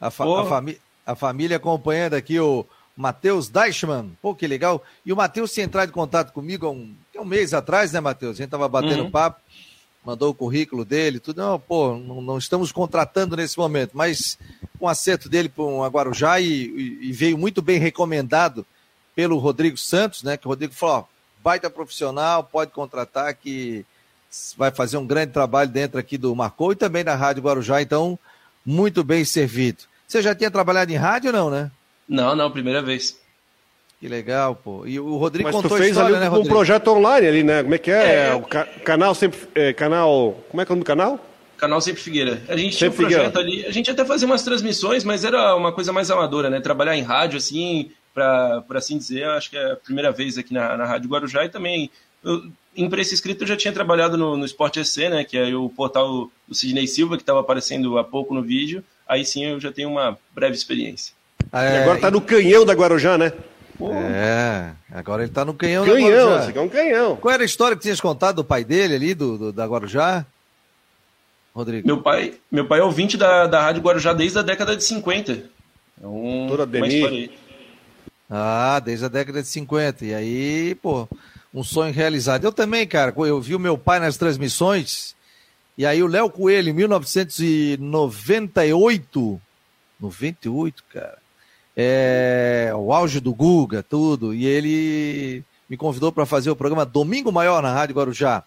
[0.00, 2.64] A, fa a, fami a, família acompanhando aqui o
[2.96, 4.12] Matheus Deichmann.
[4.22, 4.82] Pô, que legal.
[5.04, 8.36] E o Matheus tinha entrado em contato comigo há um, um mês atrás, né, Matheus?
[8.36, 9.10] A gente tava batendo uhum.
[9.10, 9.40] papo
[10.04, 11.40] mandou o currículo dele, tudo.
[11.42, 14.38] Não, pô, não, não, estamos contratando nesse momento, mas
[14.78, 18.66] com um acerto dele para um Guarujá e, e, e, veio muito bem recomendado
[19.14, 20.36] pelo Rodrigo Santos, né?
[20.36, 21.04] Que o Rodrigo falou: ó,
[21.42, 23.84] baita profissional, pode contratar que
[24.56, 28.18] vai fazer um grande trabalho dentro aqui do Marcou e também da Rádio Guarujá, então
[28.64, 29.84] muito bem servido.
[30.06, 31.70] Você já tinha trabalhado em rádio ou não, né?
[32.08, 33.18] Não, não, primeira vez.
[34.00, 34.86] Que legal, pô.
[34.86, 37.62] E o Rodrigo Mas contou tu fez história, ali né, um projeto online ali, né?
[37.62, 38.28] Como é que é?
[38.28, 38.34] é.
[38.34, 39.38] O ca canal sempre...
[39.54, 40.42] É, canal...
[40.48, 41.20] Como é que é o nome do canal?
[41.58, 42.42] Canal Sempre Figueira.
[42.48, 43.60] A gente sempre tinha um projeto Figueira.
[43.60, 46.58] ali, a gente até fazia umas transmissões, mas era uma coisa mais amadora, né?
[46.60, 50.54] Trabalhar em rádio, assim, pra, por assim dizer, acho que é a primeira vez aqui
[50.54, 51.90] na, na Rádio Guarujá e também...
[52.24, 55.24] Eu, imprensa escrita eu já tinha trabalhado no, no Esporte EC, né?
[55.24, 58.82] Que é o portal do Sidney Silva, que estava aparecendo há pouco no vídeo.
[59.06, 61.12] Aí sim eu já tenho uma breve experiência.
[61.52, 63.32] É, e agora está no canhão da Guarujá, né?
[63.80, 63.90] Pô.
[63.94, 66.52] É, agora ele tá no canhão, canhão da Guarujá.
[66.54, 67.16] é um canhão.
[67.16, 70.26] Qual era a história que tinhas contado do pai dele ali, do, do da Guarujá?
[71.54, 71.86] Rodrigo.
[71.86, 75.32] Meu pai, meu pai é ouvinte da, da Rádio Guarujá desde a década de 50.
[75.32, 75.44] É
[76.06, 76.68] um, Toda
[78.28, 80.04] Ah, desde a década de 50.
[80.04, 81.08] E aí, pô,
[81.54, 82.44] um sonho realizado.
[82.44, 85.16] Eu também, cara, eu vi o meu pai nas transmissões,
[85.78, 89.40] e aí o Léo Coelho, em 1998,
[89.98, 91.16] 98, cara,
[91.82, 97.32] é, o auge do Guga, tudo, e ele me convidou para fazer o programa Domingo
[97.32, 98.44] Maior na Rádio Guarujá.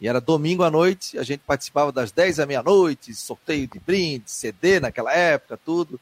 [0.00, 4.30] E era domingo à noite, a gente participava das 10 à meia-noite, sorteio de brinde,
[4.30, 5.98] CD naquela época, tudo.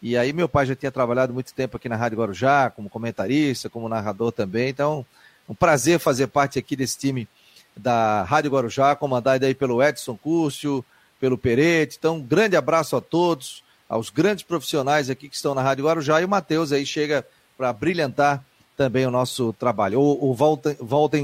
[0.00, 3.70] E aí meu pai já tinha trabalhado muito tempo aqui na Rádio Guarujá, como comentarista,
[3.70, 5.04] como narrador também, então
[5.48, 7.26] um prazer fazer parte aqui desse time
[7.76, 10.84] da Rádio Guarujá, comandado aí pelo Edson Cúrcio,
[11.18, 11.96] pelo Perete.
[11.98, 16.18] Então, um grande abraço a todos aos grandes profissionais aqui que estão na Rádio Guarujá
[16.22, 17.26] e o Matheus aí chega
[17.58, 18.42] para brilhantar
[18.74, 20.00] também o nosso trabalho.
[20.00, 20.74] O, o Volta,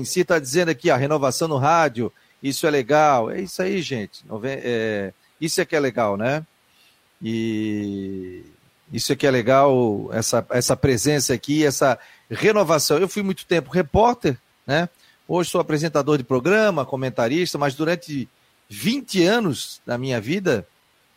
[0.05, 3.31] si está dizendo aqui, a renovação no rádio, isso é legal.
[3.31, 4.23] É isso aí, gente.
[4.45, 6.45] É, isso é que é legal, né?
[7.23, 8.45] E
[8.93, 11.99] isso é que é legal, essa, essa presença aqui, essa
[12.31, 12.99] renovação.
[12.99, 14.91] Eu fui muito tempo repórter, né?
[15.27, 18.29] Hoje sou apresentador de programa, comentarista, mas durante
[18.69, 20.67] 20 anos da minha vida,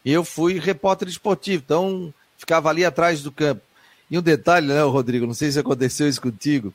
[0.05, 3.61] eu fui repórter esportivo, então ficava ali atrás do campo.
[4.09, 5.27] E um detalhe, né, Rodrigo?
[5.27, 6.73] Não sei se aconteceu isso contigo.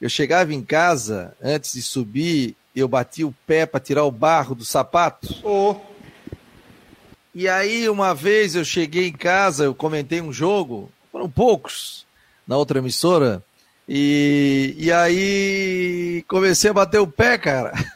[0.00, 4.54] Eu chegava em casa, antes de subir, eu batia o pé para tirar o barro
[4.54, 5.34] do sapato.
[5.42, 5.76] Oh.
[7.34, 12.04] E aí, uma vez eu cheguei em casa, eu comentei um jogo, foram poucos,
[12.46, 13.42] na outra emissora,
[13.88, 17.72] e, e aí comecei a bater o pé, cara.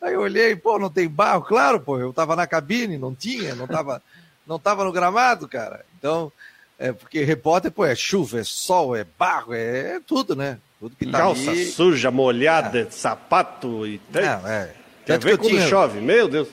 [0.00, 1.42] Aí eu olhei, pô, não tem barro?
[1.42, 4.00] Claro, pô, eu tava na cabine, não tinha, não tava,
[4.46, 5.84] não tava no gramado, cara.
[5.98, 6.30] Então,
[6.78, 10.58] É porque repórter, pô, é chuva, é sol, é barro, é, é tudo, né?
[10.78, 11.66] Tudo que tá Calça ali.
[11.66, 14.00] suja, molhada, sapato e...
[14.12, 14.72] Não, é.
[15.04, 16.00] Quer que ver eu quando tinha, chove?
[16.00, 16.46] Meu Deus.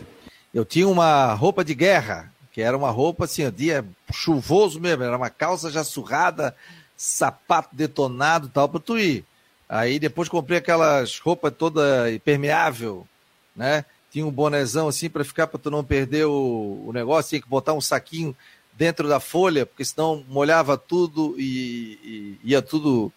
[0.51, 5.03] eu tinha uma roupa de guerra, que era uma roupa assim, ó, dia chuvoso mesmo,
[5.03, 6.55] era uma calça já surrada,
[6.97, 9.23] sapato detonado e tal, pra tu ir.
[9.69, 13.07] Aí depois comprei aquelas roupas toda impermeável,
[13.55, 13.85] né?
[14.11, 17.49] Tinha um bonezão assim para ficar para tu não perder o, o negócio, tinha que
[17.49, 18.35] botar um saquinho
[18.73, 23.11] dentro da folha, porque senão molhava tudo e, e ia tudo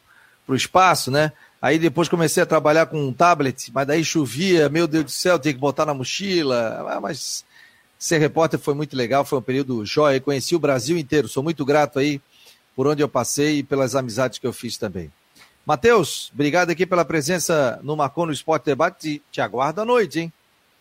[0.46, 1.32] pro espaço, né?
[1.60, 5.38] Aí depois comecei a trabalhar com um tablet, mas daí chovia, meu Deus do céu,
[5.38, 6.86] tinha que botar na mochila.
[6.88, 7.44] Ah, Mas
[7.98, 11.64] ser repórter foi muito legal, foi um período jóia, conheci o Brasil inteiro, sou muito
[11.64, 12.20] grato aí
[12.76, 15.10] por onde eu passei e pelas amizades que eu fiz também.
[15.68, 20.32] Matheus, obrigado aqui pela presença no Marcou no Esporte Debate, te, aguardo à noite, hein?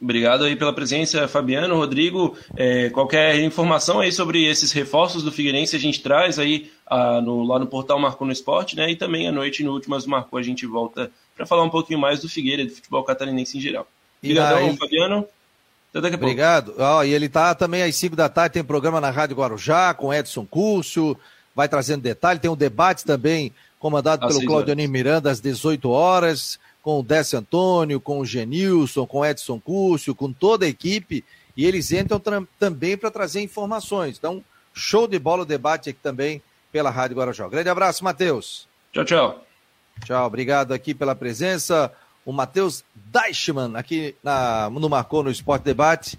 [0.02, 2.38] Obrigado aí pela presença, Fabiano, Rodrigo.
[2.56, 7.44] É, qualquer informação aí sobre esses reforços do Figueirense a gente traz aí ah, no-
[7.44, 8.90] lá no portal Marcou no Esporte, né?
[8.90, 12.22] E também à noite no Últimas Marcou a gente volta para falar um pouquinho mais
[12.22, 13.86] do Figueira do futebol catarinense em geral.
[14.24, 15.28] Obrigadão, aí- Fabiano.
[15.90, 16.26] Até daqui a pouco.
[16.32, 16.76] Obrigado.
[16.78, 20.14] Ó, e ele tá também às 5 da tarde, tem programa na Rádio Guarujá com
[20.14, 21.18] Edson Cúrcio,
[21.54, 25.90] vai trazendo detalhe, tem um debate também comandado Às pelo seis Claudionir Miranda às 18
[25.90, 30.70] horas, com o Décio Antônio, com o Genilson, com o Edson Cúrcio, com toda a
[30.70, 31.24] equipe,
[31.56, 34.18] e eles entram tram- também para trazer informações.
[34.18, 37.48] Então, show de bola o debate aqui também pela Rádio Guarujá.
[37.48, 38.68] Grande abraço, Matheus.
[38.94, 39.44] Tchau, tchau.
[40.06, 41.92] Tchau, obrigado aqui pela presença.
[42.24, 46.18] O Matheus Deichmann, aqui na, no Marcou no Esporte Debate,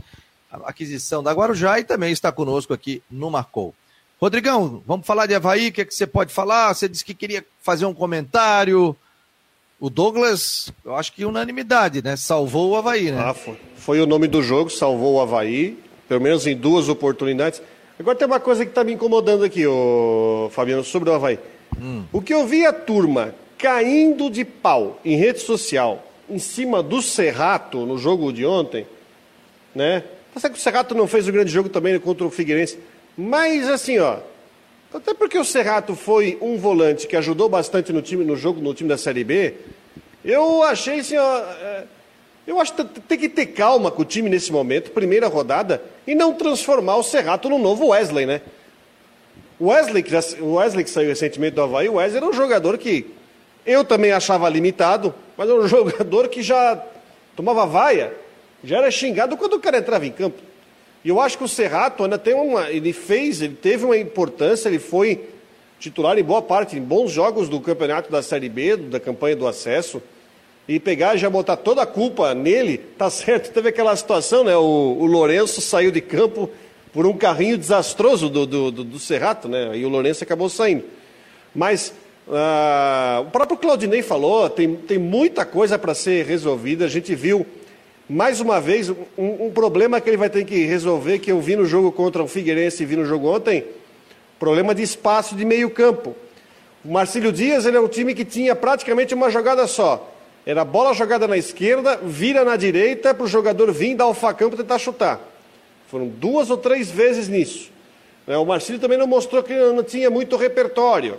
[0.64, 3.74] aquisição da Guarujá e também está conosco aqui no Marcou.
[4.20, 6.74] Rodrigão, vamos falar de Havaí, o que, é que você pode falar?
[6.74, 8.96] Você disse que queria fazer um comentário.
[9.78, 12.16] O Douglas, eu acho que unanimidade, né?
[12.16, 13.22] Salvou o Havaí, né?
[13.24, 13.56] Ah, foi.
[13.76, 17.62] Foi o nome do jogo, salvou o Havaí, pelo menos em duas oportunidades.
[17.96, 21.38] Agora tem uma coisa que está me incomodando aqui, ô, Fabiano, sobre o Havaí.
[22.12, 27.00] O que eu vi a turma caindo de pau em rede social em cima do
[27.00, 28.84] Serrato no jogo de ontem,
[29.72, 30.02] né?
[30.34, 32.78] Tá certo que o Serrato não fez o grande jogo também contra o Figueirense,
[33.20, 34.18] mas assim, ó,
[34.94, 38.72] até porque o Serrato foi um volante que ajudou bastante no time, no jogo, no
[38.72, 39.54] time da Série B,
[40.24, 41.84] eu achei assim, ó, é,
[42.46, 46.14] eu acho que tem que ter calma com o time nesse momento, primeira rodada, e
[46.14, 48.40] não transformar o Serrato no novo Wesley, né?
[49.58, 53.04] O Wesley, que Wesley que saiu recentemente do Havaí, o Wesley era um jogador que
[53.66, 56.80] eu também achava limitado, mas era um jogador que já
[57.34, 58.14] tomava vaia,
[58.62, 60.47] já era xingado quando o cara entrava em campo.
[61.09, 62.70] E eu acho que o Serrato ainda tem uma.
[62.70, 65.24] Ele fez, ele teve uma importância, ele foi
[65.80, 69.46] titular em boa parte, em bons jogos do campeonato da Série B, da campanha do
[69.46, 70.02] acesso.
[70.68, 73.54] E pegar e já botar toda a culpa nele, tá certo.
[73.54, 74.54] Teve aquela situação, né?
[74.54, 76.50] O, o Lourenço saiu de campo
[76.92, 79.78] por um carrinho desastroso do, do, do, do Serrato, né?
[79.78, 80.84] E o Lourenço acabou saindo.
[81.54, 81.94] Mas
[82.30, 86.84] ah, o próprio Claudinei falou, tem, tem muita coisa para ser resolvida.
[86.84, 87.46] A gente viu,
[88.09, 91.56] mais uma vez, um, um problema que ele vai ter que resolver, que eu vi
[91.56, 93.64] no jogo contra o Figueirense e vi no jogo ontem,
[94.38, 96.16] problema de espaço de meio campo.
[96.84, 100.14] O Marcílio Dias ele é um time que tinha praticamente uma jogada só.
[100.46, 104.48] Era bola jogada na esquerda, vira na direita para o jogador vir dar o facão
[104.48, 105.20] para tentar chutar.
[105.88, 107.70] Foram duas ou três vezes nisso.
[108.26, 111.18] Né, O Marcílio também não mostrou que não tinha muito repertório,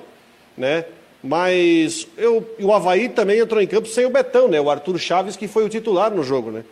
[0.58, 0.86] né?
[1.22, 4.60] Mas eu, o Havaí também entrou em campo sem o Betão, né?
[4.60, 6.64] O Arthur Chaves que foi o titular no jogo, né?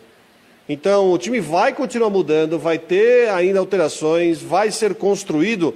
[0.70, 5.74] Então o time vai continuar mudando, vai ter ainda alterações, vai ser construído.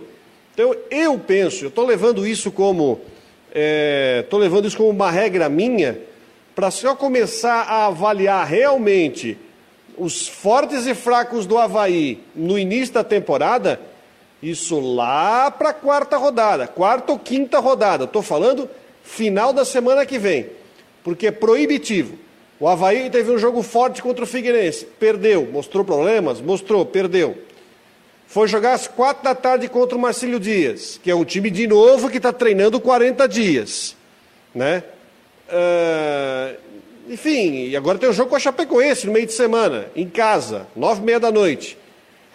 [0.53, 2.99] Então eu penso, eu estou levando isso como
[4.19, 5.99] estou levando isso como uma regra minha
[6.55, 9.37] para só começar a avaliar realmente
[9.97, 13.79] os fortes e fracos do Havaí no início da temporada,
[14.41, 18.05] isso lá para a quarta rodada, quarta ou quinta rodada.
[18.05, 18.69] Estou falando
[19.03, 20.47] final da semana que vem,
[21.03, 22.17] porque é proibitivo.
[22.61, 27.35] O Havaí teve um jogo forte contra o Figueirense, perdeu, mostrou problemas, mostrou, perdeu.
[28.27, 31.65] Foi jogar às quatro da tarde contra o Marcílio Dias, que é um time de
[31.65, 33.97] novo que está treinando 40 dias,
[34.53, 34.83] né?
[35.49, 36.53] Ah,
[37.09, 40.67] enfim, e agora tem o jogo com a Chapecoense no meio de semana, em casa,
[40.75, 41.75] nove e meia da noite.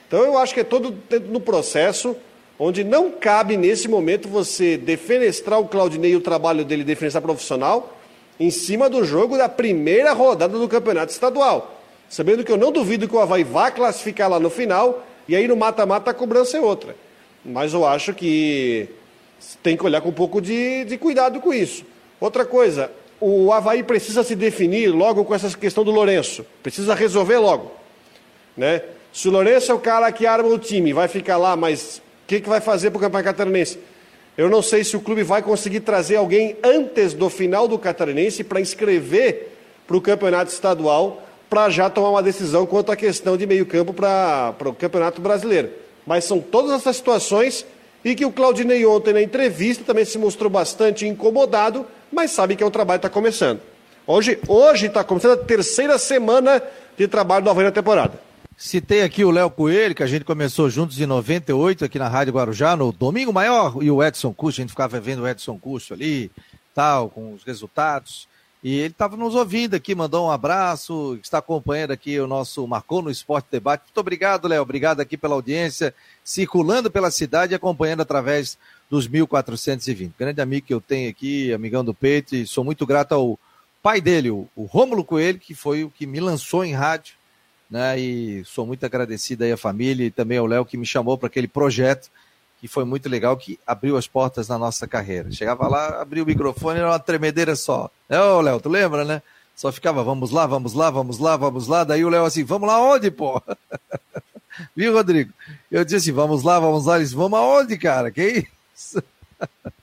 [0.08, 2.16] Então eu acho que é todo dentro no processo
[2.58, 7.95] onde não cabe nesse momento você defenestrar o Claudinei e o trabalho dele defenestrar profissional
[8.38, 11.80] em cima do jogo da primeira rodada do campeonato estadual.
[12.08, 15.48] Sabendo que eu não duvido que o Havaí vá classificar lá no final e aí
[15.48, 16.94] no mata-mata a cobrança é outra.
[17.44, 18.88] Mas eu acho que
[19.62, 21.84] tem que olhar com um pouco de, de cuidado com isso.
[22.20, 26.44] Outra coisa, o Havaí precisa se definir logo com essa questão do Lourenço.
[26.62, 27.72] Precisa resolver logo.
[28.56, 28.82] Né?
[29.12, 32.26] Se o Lourenço é o cara que arma o time, vai ficar lá, mas o
[32.26, 33.78] que, que vai fazer para o Campeonato Catarinense?
[34.36, 38.44] Eu não sei se o clube vai conseguir trazer alguém antes do final do Catarinense
[38.44, 39.52] para inscrever
[39.86, 44.54] para o campeonato estadual, para já tomar uma decisão quanto à questão de meio-campo para
[44.64, 45.70] o campeonato brasileiro.
[46.06, 47.64] Mas são todas essas situações
[48.04, 52.62] e que o Claudinei ontem na entrevista também se mostrou bastante incomodado, mas sabe que
[52.62, 53.60] é o trabalho está começando.
[54.06, 54.38] Hoje
[54.86, 56.62] está começando a terceira semana
[56.96, 58.25] de trabalho do Havaí na temporada.
[58.58, 62.32] Citei aqui o Léo Coelho, que a gente começou juntos em 98 aqui na Rádio
[62.32, 65.92] Guarujá, no Domingo Maior, e o Edson Custo, a gente ficava vendo o Edson Custo
[65.92, 66.30] ali,
[66.74, 68.26] tal, com os resultados.
[68.64, 73.02] E ele estava nos ouvindo aqui, mandou um abraço, está acompanhando aqui o nosso Marcou
[73.02, 73.82] no Esporte Debate.
[73.82, 75.94] Muito obrigado, Léo, obrigado aqui pela audiência,
[76.24, 78.56] circulando pela cidade e acompanhando através
[78.88, 80.14] dos 1420.
[80.18, 83.38] Grande amigo que eu tenho aqui, amigão do peito, e sou muito grato ao
[83.82, 87.15] pai dele, o Rômulo Coelho, que foi o que me lançou em rádio
[87.70, 87.98] né?
[87.98, 91.26] E sou muito agradecido aí à família e também ao Léo que me chamou para
[91.26, 92.10] aquele projeto
[92.60, 95.30] que foi muito legal, que abriu as portas na nossa carreira.
[95.30, 97.90] Chegava lá, abria o microfone, era uma tremedeira só.
[98.08, 99.22] É, ô Léo, tu lembra, né?
[99.54, 101.84] Só ficava, vamos lá, vamos lá, vamos lá, vamos lá.
[101.84, 103.42] Daí o Léo assim, vamos lá onde, pô?
[104.74, 105.32] Viu, Rodrigo?
[105.70, 106.96] Eu disse assim, vamos lá, vamos lá.
[106.96, 108.10] Ele disse, vamos aonde, cara?
[108.10, 109.02] Que isso?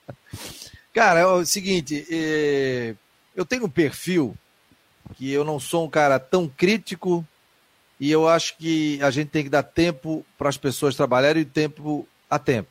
[0.92, 2.94] cara, é o seguinte, eh,
[3.34, 4.36] eu tenho um perfil
[5.16, 7.24] que eu não sou um cara tão crítico
[7.98, 11.46] e eu acho que a gente tem que dar tempo para as pessoas trabalharem e
[11.46, 12.68] tempo a tempo.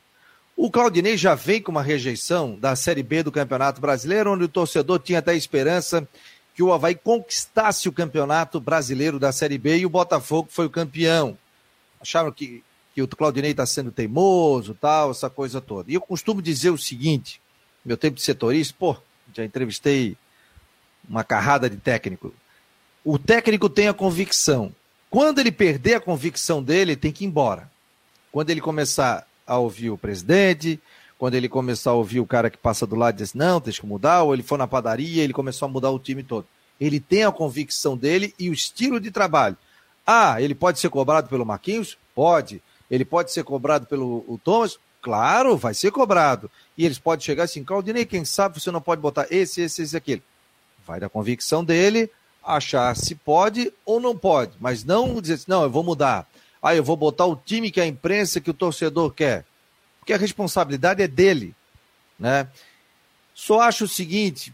[0.56, 4.48] O Claudinei já vem com uma rejeição da Série B do Campeonato Brasileiro, onde o
[4.48, 6.06] torcedor tinha até esperança
[6.54, 10.70] que o Havaí conquistasse o Campeonato Brasileiro da Série B e o Botafogo foi o
[10.70, 11.36] campeão.
[12.00, 12.62] Acharam que,
[12.94, 15.90] que o Claudinei está sendo teimoso, tal, essa coisa toda.
[15.90, 17.40] E eu costumo dizer o seguinte,
[17.84, 18.96] meu tempo de setorista, pô,
[19.34, 20.16] já entrevistei
[21.08, 22.32] uma carrada de técnico.
[23.04, 24.72] O técnico tem a convicção
[25.14, 27.70] quando ele perder a convicção dele, tem que ir embora.
[28.32, 30.80] Quando ele começar a ouvir o presidente,
[31.16, 33.72] quando ele começar a ouvir o cara que passa do lado e diz, não, tem
[33.72, 36.48] que mudar, ou ele for na padaria, ele começou a mudar o time todo.
[36.80, 39.56] Ele tem a convicção dele e o estilo de trabalho.
[40.04, 41.96] Ah, ele pode ser cobrado pelo Marquinhos?
[42.12, 42.60] Pode.
[42.90, 44.80] Ele pode ser cobrado pelo o Thomas?
[45.00, 46.50] Claro, vai ser cobrado.
[46.76, 49.96] E eles podem chegar assim, Claudinei, quem sabe você não pode botar esse, esse, esse,
[49.96, 50.24] aquele.
[50.84, 52.10] Vai da convicção dele,
[52.44, 56.28] achar se pode ou não pode, mas não dizer assim, não, eu vou mudar.
[56.62, 59.44] Ah, eu vou botar o time que a imprensa, que o torcedor quer.
[59.98, 61.54] Porque a responsabilidade é dele,
[62.18, 62.48] né?
[63.34, 64.52] Só acho o seguinte,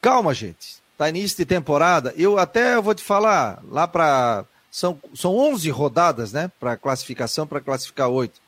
[0.00, 0.80] calma, gente.
[0.96, 2.12] Tá início de temporada.
[2.16, 7.60] Eu até vou te falar, lá para são, são 11 rodadas, né, para classificação, para
[7.60, 8.40] classificar oito.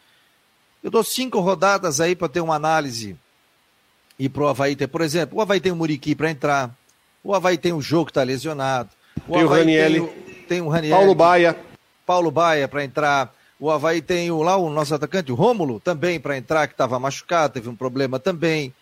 [0.82, 3.16] Eu dou cinco rodadas aí para ter uma análise
[4.18, 6.76] e pro Havaí ter, por exemplo, o Havaí tem o Muriqui para entrar,
[7.22, 8.90] o Havaí tem um jogo que está lesionado.
[9.28, 10.00] O tem o Ranielli.
[10.00, 10.94] Tem, tem o Ranielli.
[10.94, 11.56] Paulo Baia.
[12.04, 13.34] Paulo Baia para entrar.
[13.60, 16.98] O Havaí tem o, lá o nosso atacante, o Rômulo, também para entrar, que estava
[16.98, 18.74] machucado, teve um problema também.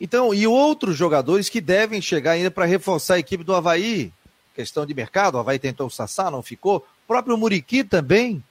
[0.00, 4.10] Então, e outros jogadores que devem chegar ainda para reforçar a equipe do Havaí.
[4.54, 6.78] Questão de mercado, o Havaí tentou o Sassá, não ficou.
[6.78, 8.42] O próprio Muriqui também,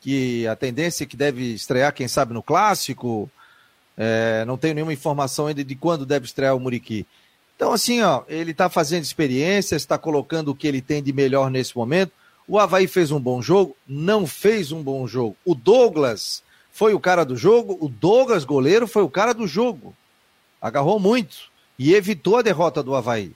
[0.00, 3.30] que a tendência é que deve estrear, quem sabe, no clássico.
[3.96, 7.06] É, não tenho nenhuma informação ainda de quando deve estrear o Muriqui.
[7.62, 11.48] Então, assim, ó, ele está fazendo experiências, está colocando o que ele tem de melhor
[11.48, 12.10] nesse momento.
[12.48, 13.76] O Havaí fez um bom jogo?
[13.86, 15.36] Não fez um bom jogo.
[15.44, 16.42] O Douglas
[16.72, 17.78] foi o cara do jogo?
[17.80, 19.94] O Douglas, goleiro, foi o cara do jogo.
[20.60, 23.30] Agarrou muito e evitou a derrota do Havaí.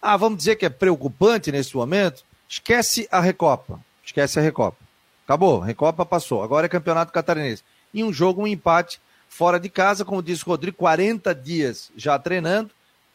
[0.00, 2.24] Ah, vamos dizer que é preocupante nesse momento?
[2.48, 3.78] Esquece a Recopa.
[4.02, 4.78] Esquece a Recopa.
[5.26, 6.42] Acabou, Recopa passou.
[6.42, 7.62] Agora é Campeonato Catarinense.
[7.92, 8.98] E um jogo, um empate
[9.28, 12.70] fora de casa, como disse o Rodrigo, 40 dias já treinando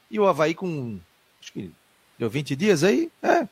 [0.10, 0.99] e o Havaí com.
[1.41, 1.72] Acho que
[2.18, 3.12] deu 20 dias aí?
[3.22, 3.47] É.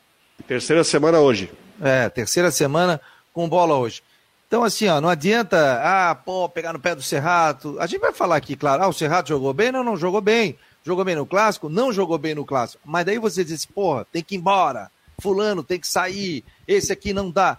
[0.46, 1.50] Terceira semana hoje.
[1.80, 3.00] É, terceira semana
[3.32, 4.02] com bola hoje.
[4.46, 7.76] Então, assim, ó, não adianta, ah, pô, pegar no pé do Serrato.
[7.80, 9.72] A gente vai falar aqui, claro, ah, o Serrato jogou bem?
[9.72, 10.56] Não, não jogou bem.
[10.84, 11.68] Jogou bem no clássico?
[11.68, 12.80] Não jogou bem no clássico.
[12.84, 14.90] Mas daí você diz assim, porra, tem que ir embora.
[15.20, 16.44] Fulano tem que sair.
[16.66, 17.58] Esse aqui não dá.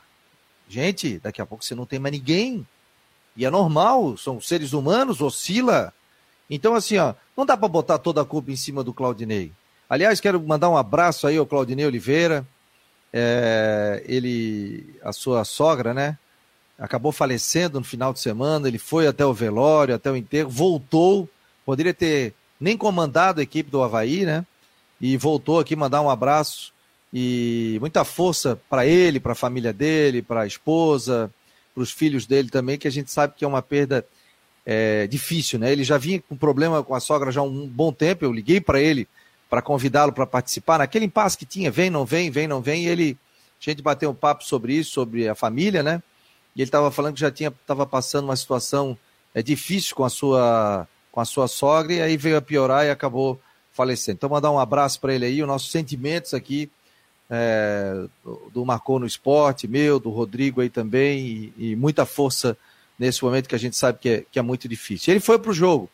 [0.69, 2.65] Gente, daqui a pouco você não tem mais ninguém.
[3.35, 5.93] E é normal, são seres humanos, oscila.
[6.49, 9.51] Então, assim, ó, não dá para botar toda a culpa em cima do Claudinei.
[9.89, 12.45] Aliás, quero mandar um abraço aí ao Claudinei Oliveira.
[13.11, 16.17] É, ele, a sua sogra, né?
[16.77, 18.67] Acabou falecendo no final de semana.
[18.67, 21.27] Ele foi até o velório, até o enterro, voltou.
[21.65, 24.45] Poderia ter nem comandado a equipe do Havaí, né?
[24.99, 26.73] E voltou aqui mandar um abraço
[27.13, 31.31] e muita força para ele, para a família dele, para a esposa,
[31.73, 34.05] para os filhos dele também, que a gente sabe que é uma perda
[34.69, 35.71] é, difícil, né?
[35.71, 38.25] Ele já vinha com problema com a sogra já há um bom tempo.
[38.25, 39.07] Eu liguei para ele
[39.49, 42.83] para convidá-lo para participar naquele impasse que tinha, vem, não vem, vem, não vem.
[42.83, 43.17] E ele,
[43.61, 46.03] a gente bateu um papo sobre isso, sobre a família, né?
[46.53, 48.97] E ele estava falando que já tinha, estava passando uma situação
[49.33, 52.89] é difícil com a sua com a sua sogra e aí veio a piorar e
[52.89, 53.39] acabou
[53.71, 54.17] falecendo.
[54.17, 56.69] Então mandar um abraço para ele aí, os nossos sentimentos aqui
[57.29, 58.05] é,
[58.53, 62.57] do Marcou no Esporte, meu, do Rodrigo aí também e, e, muita força
[62.97, 65.13] nesse momento que a gente sabe que é, que é muito difícil.
[65.13, 65.89] Ele foi para o jogo,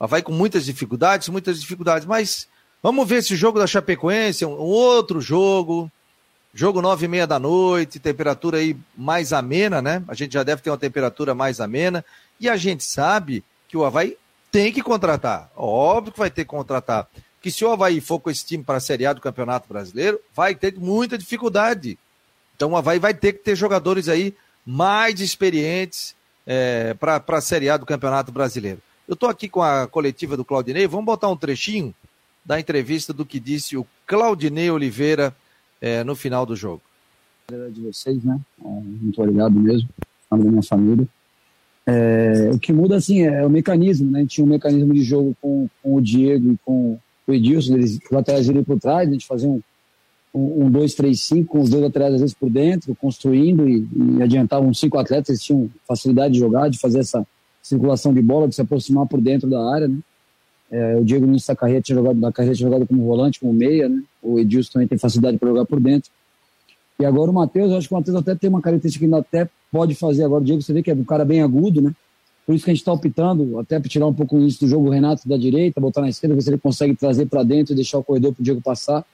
[0.00, 2.48] vai com muitas dificuldades, muitas dificuldades, mas
[2.82, 5.90] vamos ver esse jogo da Chapecoense, um, outro jogo,
[6.56, 10.02] Jogo nove e meia da noite, temperatura aí mais amena, né?
[10.08, 12.02] A gente já deve ter uma temperatura mais amena.
[12.40, 14.16] E a gente sabe que o Havaí
[14.50, 15.50] tem que contratar.
[15.54, 17.08] Óbvio que vai ter que contratar.
[17.42, 20.18] Que se o Havaí for com esse time para a Série A do Campeonato Brasileiro,
[20.34, 21.98] vai ter muita dificuldade.
[22.56, 24.34] Então o Havaí vai ter que ter jogadores aí
[24.64, 26.15] mais experientes
[26.46, 28.78] é, para a Série A do Campeonato Brasileiro.
[29.08, 31.94] Eu estou aqui com a coletiva do Claudinei, vamos botar um trechinho
[32.44, 35.34] da entrevista do que disse o Claudinei Oliveira
[35.80, 36.82] é, no final do jogo.
[37.72, 38.40] De vocês, né?
[38.64, 39.88] É, muito obrigado mesmo,
[40.30, 41.06] da minha família.
[41.86, 44.18] É, o que muda, assim, é o mecanismo, né?
[44.18, 47.74] A gente tinha um mecanismo de jogo com, com o Diego e com o Edilson,
[47.74, 49.60] eles laterais iriam por trás, a gente fazia um,
[50.36, 54.98] um 2-3-5 com os dois laterais às vezes por dentro, construindo e, e adiantavam cinco
[54.98, 57.26] atletas, eles tinham facilidade de jogar, de fazer essa
[57.62, 59.98] circulação de bola, de se aproximar por dentro da área, né?
[60.70, 63.52] É, o Diego no da carreira tinha jogado, da carreira tinha jogado como volante, como
[63.52, 64.02] meia, né?
[64.20, 66.10] O Edilson também tem facilidade para jogar por dentro.
[66.98, 69.18] E agora o Matheus, eu acho que o Matheus até tem uma característica que ainda
[69.18, 70.42] até pode fazer agora.
[70.42, 71.92] O Diego, você vê que é um cara bem agudo, né?
[72.44, 74.88] Por isso que a gente está optando até para tirar um pouco isso do jogo
[74.88, 77.76] o Renato da direita, botar na esquerda, ver se ele consegue trazer para dentro e
[77.76, 79.04] deixar o corredor para o Diego passar.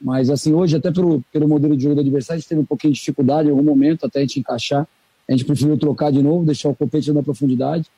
[0.00, 2.66] Mas assim, hoje, até pelo, pelo modelo de jogo do adversário, a gente teve um
[2.66, 4.86] pouquinho de dificuldade em algum momento, até a gente encaixar.
[5.28, 7.88] A gente preferiu trocar de novo, deixar o Copete na profundidade.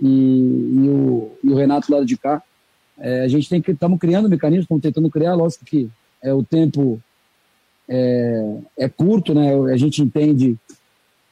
[0.00, 2.42] E, e, o, e o Renato do lado de cá.
[2.98, 5.88] É, a gente tem que estamos criando mecanismos, estamos tentando criar, lógico que
[6.22, 7.00] é o tempo
[7.88, 9.54] é, é curto, né?
[9.72, 10.56] A gente entende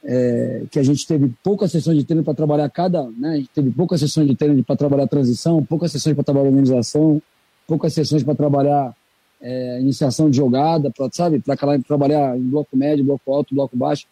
[0.05, 3.31] é, que a gente teve poucas sessões de treino para trabalhar cada, né?
[3.31, 7.23] A gente teve poucas sessões de treino para trabalhar transição, poucas sessões para trabalhar organização,
[7.67, 8.95] poucas sessões para trabalhar
[9.41, 14.07] é, iniciação de jogada, para sabe, para trabalhar em bloco médio, bloco alto, bloco baixo.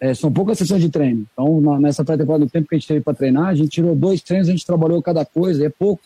[0.00, 1.26] É, são poucas sessões de treino.
[1.32, 3.96] Então, na, nessa pré-temporada, do tempo que a gente teve para treinar, a gente tirou
[3.96, 6.02] dois treinos, a gente trabalhou cada coisa, é pouco.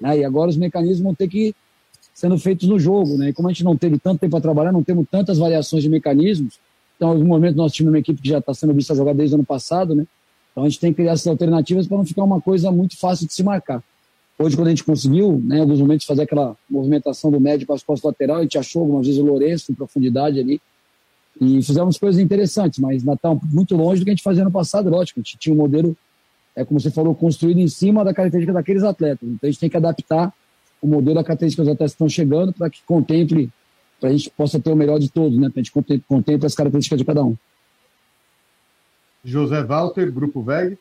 [0.00, 0.18] Né?
[0.18, 1.54] E agora os mecanismos vão ter que
[2.14, 3.16] sendo feitos no jogo.
[3.16, 3.30] Né?
[3.30, 5.88] E como a gente não teve tanto tempo para trabalhar, não temos tantas variações de
[5.88, 6.60] mecanismos,
[7.02, 9.12] então, em algum momento, nosso time é uma equipe que já está sendo vista jogar
[9.12, 10.06] desde o ano passado, né?
[10.52, 13.26] Então, a gente tem que criar essas alternativas para não ficar uma coisa muito fácil
[13.26, 13.82] de se marcar.
[14.42, 17.76] Hoje, quando a gente conseguiu, né, em alguns momentos, fazer aquela movimentação do médio para
[17.76, 20.60] as costas lateral, a gente achou algumas vezes o Lourenço em profundidade ali.
[21.40, 24.50] E fizemos coisas interessantes, mas ainda está muito longe do que a gente fazia no
[24.50, 25.20] passado, lógico.
[25.20, 25.96] A gente tinha um modelo,
[26.56, 29.28] é como você falou, construído em cima da característica daqueles atletas.
[29.28, 30.34] Então, a gente tem que adaptar
[30.80, 33.48] o modelo da característica dos atletas estão chegando para que contemple
[34.00, 35.48] para a gente possa ter o melhor de todos, né?
[35.48, 37.36] Para a gente contemplar as características de cada um.
[39.24, 40.76] José Walter, Grupo VEG.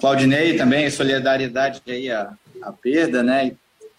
[0.00, 2.32] Claudinei também, solidariedade aí à,
[2.62, 3.48] à perda, né?
[3.48, 3.56] E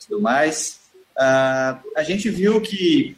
[0.07, 0.79] tudo mais.
[1.17, 3.15] Uh, a gente viu que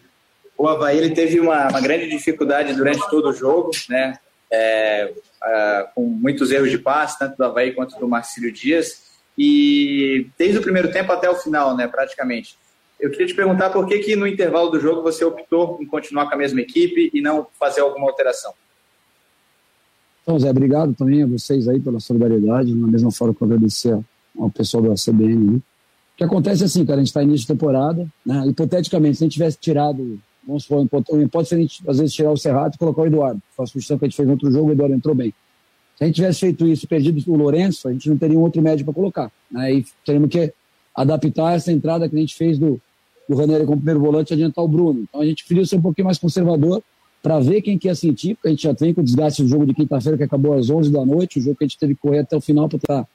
[0.58, 4.18] o Havaí ele teve uma, uma grande dificuldade durante todo o jogo, né?
[4.52, 5.14] É,
[5.44, 9.08] uh, com muitos erros de passe, tanto do Havaí quanto do Marcílio Dias.
[9.38, 12.58] E desde o primeiro tempo até o final, né, praticamente.
[13.00, 16.28] Eu queria te perguntar por que, que no intervalo do jogo você optou em continuar
[16.28, 18.54] com a mesma equipe e não fazer alguma alteração.
[20.28, 22.76] Então, Zé, obrigado também a vocês aí pela solidariedade.
[22.76, 23.98] Na mesma forma que eu agradecer
[24.38, 25.52] ao pessoal da CBN.
[25.52, 25.56] Né?
[25.56, 28.46] O que acontece é assim, cara, a gente está início de temporada, né?
[28.46, 30.86] hipoteticamente, se a gente tivesse tirado, vamos supor,
[31.32, 33.42] pode ser a gente, às vezes, tirar o Serrato e colocar o Eduardo.
[33.56, 35.34] Foi a sugestão que a gente fez no outro jogo, o Eduardo entrou bem.
[35.96, 38.62] Se a gente tivesse feito isso, perdido o Lourenço, a gente não teria um outro
[38.62, 39.32] médio para colocar.
[39.50, 39.76] Né?
[39.76, 40.52] E teríamos que
[40.94, 42.82] adaptar essa entrada que a gente fez do,
[43.30, 45.06] do Ranieri como primeiro volante e adiantar o Bruno.
[45.08, 46.84] Então a gente preferiu ser um pouquinho mais conservador
[47.22, 49.50] para ver quem que ia sentir, porque a gente já tem com o desgaste do
[49.50, 51.96] jogo de quinta-feira que acabou às 11 da noite, o jogo que a gente teve
[51.96, 53.06] que correr até o final para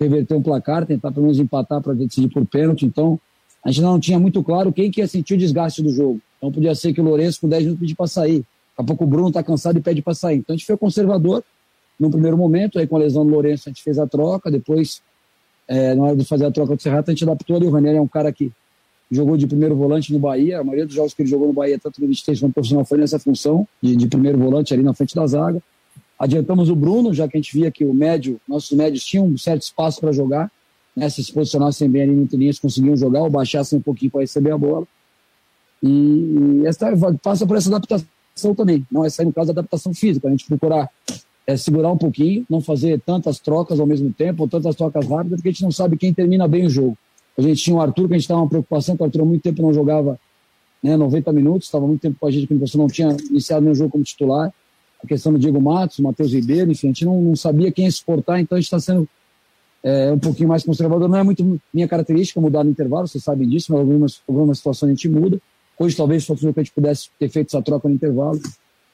[0.00, 2.86] reverter um placar, tentar pelo menos empatar para decidir por pênalti.
[2.86, 3.18] Então
[3.64, 6.20] a gente não tinha muito claro quem que ia sentir o desgaste do jogo.
[6.38, 8.38] Então podia ser que o Lourenço com 10 minutos pedir para sair.
[8.38, 8.46] Daqui
[8.78, 10.38] a pouco o Bruno está cansado e pede para sair.
[10.38, 11.42] Então a gente foi conservador
[11.98, 15.00] no primeiro momento, aí com a lesão do Lourenço a gente fez a troca, depois
[15.68, 17.98] é, na hora de fazer a troca do Serrato a gente adaptou ali, o Ranieri
[17.98, 18.52] é um cara que
[19.10, 20.60] jogou de primeiro volante no Bahia.
[20.60, 22.84] A maioria dos jogos que ele jogou no Bahia, tanto no 23 quanto no profissional,
[22.84, 25.62] foi nessa função de, de, primeiro volante ali na frente da zaga.
[26.18, 29.36] Adiantamos o Bruno, já que a gente via que o médio, nossos médios tinham um
[29.36, 30.50] certo espaço para jogar.
[30.96, 31.08] Né?
[31.08, 34.52] Se se posicionassem bem ali no interlinhas, conseguiam jogar ou baixassem um pouquinho para receber
[34.52, 34.86] a bola.
[35.82, 35.88] E,
[36.62, 36.86] e essa,
[37.22, 38.86] passa por essa adaptação também.
[38.90, 40.28] Não é sair no caso da adaptação física.
[40.28, 40.88] A gente procurar
[41.46, 45.38] é, segurar um pouquinho, não fazer tantas trocas ao mesmo tempo, ou tantas trocas rápidas,
[45.38, 46.96] porque a gente não sabe quem termina bem o jogo.
[47.36, 49.24] A gente tinha o Arthur, que a gente estava uma preocupação, que o Arthur há
[49.24, 50.18] muito tempo não jogava
[50.82, 53.74] né, 90 minutos, estava muito tempo com a gente, porque você não tinha iniciado nenhum
[53.74, 54.52] jogo como titular.
[55.02, 58.38] a questão do Diego Matos, Matheus Ribeiro, enfim, a gente não, não sabia quem exportar,
[58.38, 59.08] então a gente está sendo
[59.82, 61.08] é, um pouquinho mais conservador.
[61.08, 64.90] Não é muito minha característica mudar no intervalo, vocês sabem disso, mas algumas, algumas situações
[64.90, 65.40] a gente muda.
[65.78, 68.40] Hoje talvez fosse que a gente pudesse ter feito essa troca no intervalo.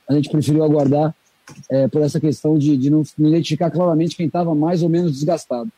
[0.09, 1.15] A gente preferiu aguardar
[1.69, 5.71] é, por essa questão de, de não identificar claramente quem estava mais ou menos desgastado.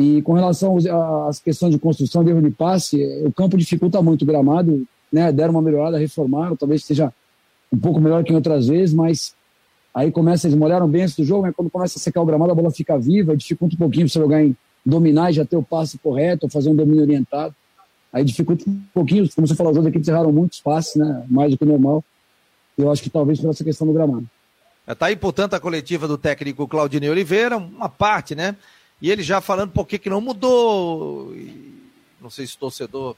[0.00, 0.78] E com relação
[1.28, 4.86] às questões de construção de erro de passe, é, o campo dificulta muito o gramado,
[5.12, 5.30] né?
[5.30, 7.12] Deram uma melhorada, reformaram, talvez seja
[7.70, 9.34] um pouco melhor que em outras vezes, mas
[9.94, 12.50] aí começa, eles molharam bem antes do jogo, mas quando começa a secar o gramado,
[12.50, 15.56] a bola fica viva, dificulta um pouquinho para você jogar em dominar e já ter
[15.56, 17.54] o passe correto, ou fazer um domínio orientado.
[18.10, 21.26] Aí dificulta um pouquinho, como você falou, as outras equipes erraram muitos passes, né?
[21.28, 22.02] Mais do que normal.
[22.78, 24.26] Eu acho que talvez por essa questão do gramado.
[24.88, 28.56] Está aí, portanto, a coletiva do técnico Claudinei Oliveira, uma parte, né?
[29.00, 31.34] E ele já falando por que, que não mudou.
[32.20, 33.16] Não sei se o torcedor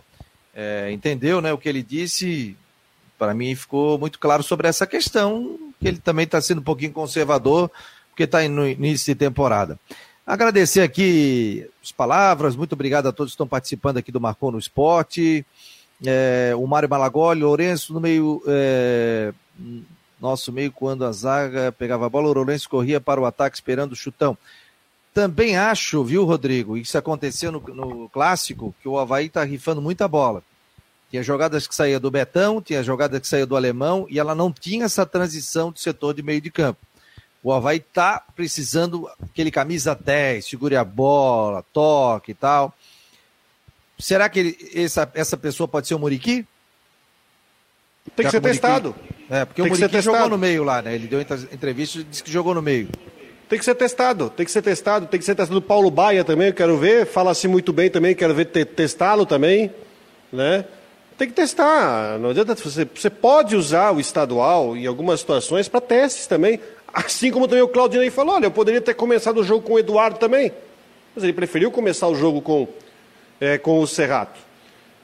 [0.55, 2.57] é, entendeu né, o que ele disse.
[3.19, 6.93] Para mim ficou muito claro sobre essa questão, que ele também está sendo um pouquinho
[6.93, 7.71] conservador,
[8.11, 9.79] porque está no início de temporada.
[10.27, 14.59] Agradecer aqui as palavras, muito obrigado a todos que estão participando aqui do Marcou no
[14.59, 15.45] Esporte.
[16.05, 18.43] É, o Mário Malagoli, Lourenço no meio.
[18.47, 19.33] É,
[20.21, 23.93] nosso meio, quando a zaga pegava a bola, o Lourenço corria para o ataque esperando
[23.93, 24.39] o chutão.
[25.15, 30.09] Também acho, viu, Rodrigo, isso aconteceu no, no clássico, que o Havaí está rifando muita
[30.09, 30.43] bola.
[31.11, 34.51] Tinha jogadas que saía do Betão, tinha jogadas que saía do Alemão, e ela não
[34.51, 36.81] tinha essa transição do setor de meio de campo.
[37.43, 42.73] O Havaí está precisando aquele camisa 10, segure a bola, toque e tal.
[43.99, 46.47] Será que ele, essa, essa pessoa pode ser o Muriqui?
[48.17, 48.61] Tem que ser Muriqui...
[48.61, 48.95] testado.
[49.29, 50.95] É, porque tem o Muriqui jogou no meio lá, né?
[50.95, 52.89] Ele deu entrevista e disse que jogou no meio.
[53.49, 55.59] Tem que ser testado, tem que ser testado, tem que ser testado.
[55.59, 59.71] O Paulo Baia também, eu quero ver, fala-se muito bem também, quero ver testá-lo também,
[60.33, 60.65] né?
[61.19, 65.81] Tem que testar, não adianta, você, você pode usar o estadual em algumas situações para
[65.81, 66.59] testes também,
[66.93, 69.79] assim como também o Claudinei falou, olha, eu poderia ter começado o jogo com o
[69.79, 70.51] Eduardo também,
[71.15, 72.67] mas ele preferiu começar o jogo com,
[73.41, 74.41] é, com o Serrato.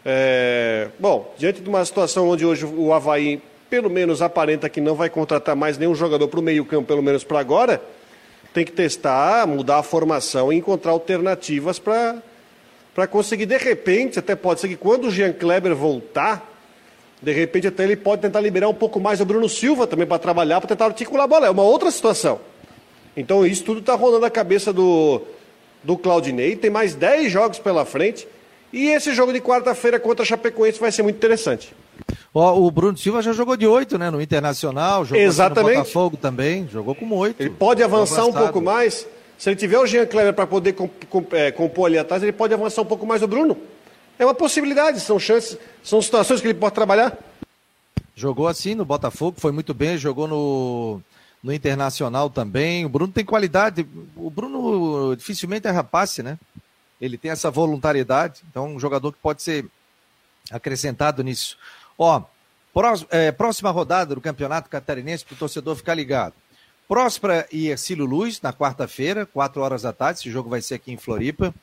[0.04, 4.94] É, bom, diante de uma situação onde hoje o Havaí, pelo menos aparenta que não
[4.94, 7.82] vai contratar mais nenhum jogador para o meio campo, pelo menos para agora,
[8.58, 14.60] tem que testar, mudar a formação e encontrar alternativas para conseguir, de repente, até pode
[14.60, 16.44] ser que quando o Jean Kleber voltar,
[17.22, 20.18] de repente até ele pode tentar liberar um pouco mais o Bruno Silva também para
[20.18, 21.46] trabalhar, para tentar articular a bola.
[21.46, 22.40] É uma outra situação.
[23.16, 25.22] Então isso tudo está rolando a cabeça do,
[25.84, 26.56] do Claudinei.
[26.56, 28.26] Tem mais 10 jogos pela frente.
[28.72, 31.74] E esse jogo de quarta-feira contra a Chapecoense vai ser muito interessante.
[32.34, 34.10] Ó, o Bruno Silva já jogou de oito, né?
[34.10, 35.76] No Internacional, jogou Exatamente.
[35.76, 37.40] no Botafogo também, jogou com oito.
[37.40, 39.06] Ele pode avançar um pouco mais.
[39.38, 40.74] Se ele tiver o Jean Kleber para poder
[41.32, 43.56] é, compor ali atrás, ele pode avançar um pouco mais o Bruno.
[44.18, 47.16] É uma possibilidade, são chances, são situações que ele pode trabalhar.
[48.16, 51.00] Jogou assim no Botafogo, foi muito bem, jogou no,
[51.42, 52.84] no Internacional também.
[52.84, 53.86] O Bruno tem qualidade.
[54.16, 56.36] O Bruno dificilmente é rapaz, né?
[57.00, 59.66] Ele tem essa voluntariedade, então um jogador que pode ser
[60.50, 61.56] acrescentado nisso.
[61.96, 62.22] Ó,
[63.10, 66.34] é, próxima rodada do Campeonato Catarinense para o torcedor ficar ligado.
[66.88, 70.20] Próspera e Ercílio Luz, na quarta-feira, 4 horas da tarde.
[70.20, 71.54] Esse jogo vai ser aqui em Floripa.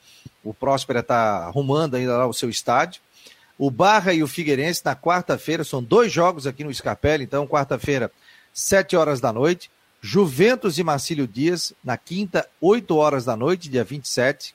[0.43, 3.01] O Próspera está arrumando ainda lá o seu estádio.
[3.57, 5.63] O Barra e o Figueirense na quarta-feira.
[5.63, 7.23] São dois jogos aqui no Scarpelli.
[7.23, 8.11] Então, quarta-feira,
[8.53, 9.71] 7 horas da noite.
[9.99, 14.53] Juventus e Marcílio Dias na quinta, 8 horas da noite, dia 27.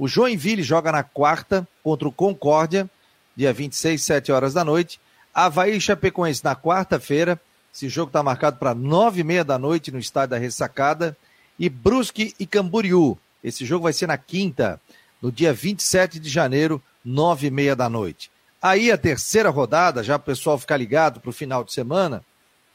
[0.00, 2.88] O Joinville joga na quarta contra o Concórdia,
[3.36, 4.98] dia 26, 7 horas da noite.
[5.34, 7.38] Havaí e Chapecoense na quarta-feira.
[7.70, 11.14] Esse jogo está marcado para nove e meia da noite no estádio da Ressacada.
[11.58, 13.18] E Brusque e Camboriú.
[13.44, 14.80] Esse jogo vai ser na quinta,
[15.20, 18.30] no dia 27 de janeiro, nove e meia da noite.
[18.62, 22.24] Aí a terceira rodada, já o pessoal ficar ligado para o final de semana.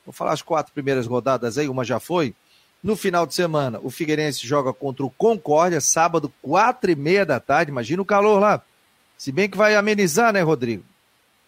[0.05, 2.35] Vou falar as quatro primeiras rodadas aí, uma já foi.
[2.85, 7.39] No final de semana, o Figueirense joga contra o Concórdia, sábado, quatro e meia da
[7.39, 7.71] tarde.
[7.71, 8.61] Imagina o calor lá.
[9.17, 10.83] Se bem que vai amenizar, né, Rodrigo?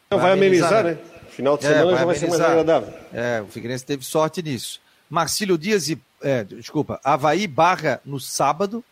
[0.09, 1.11] Não, vai, vai amenizar, amenizar, né?
[1.13, 1.29] né?
[1.29, 2.29] Final de é, semana vai já vai amenizar.
[2.31, 2.93] ser mais agradável.
[3.13, 4.81] É, o Figueirense teve sorte nisso.
[5.07, 6.01] Marcílio Dias e.
[6.23, 8.83] É, desculpa, Havaí Barra no sábado.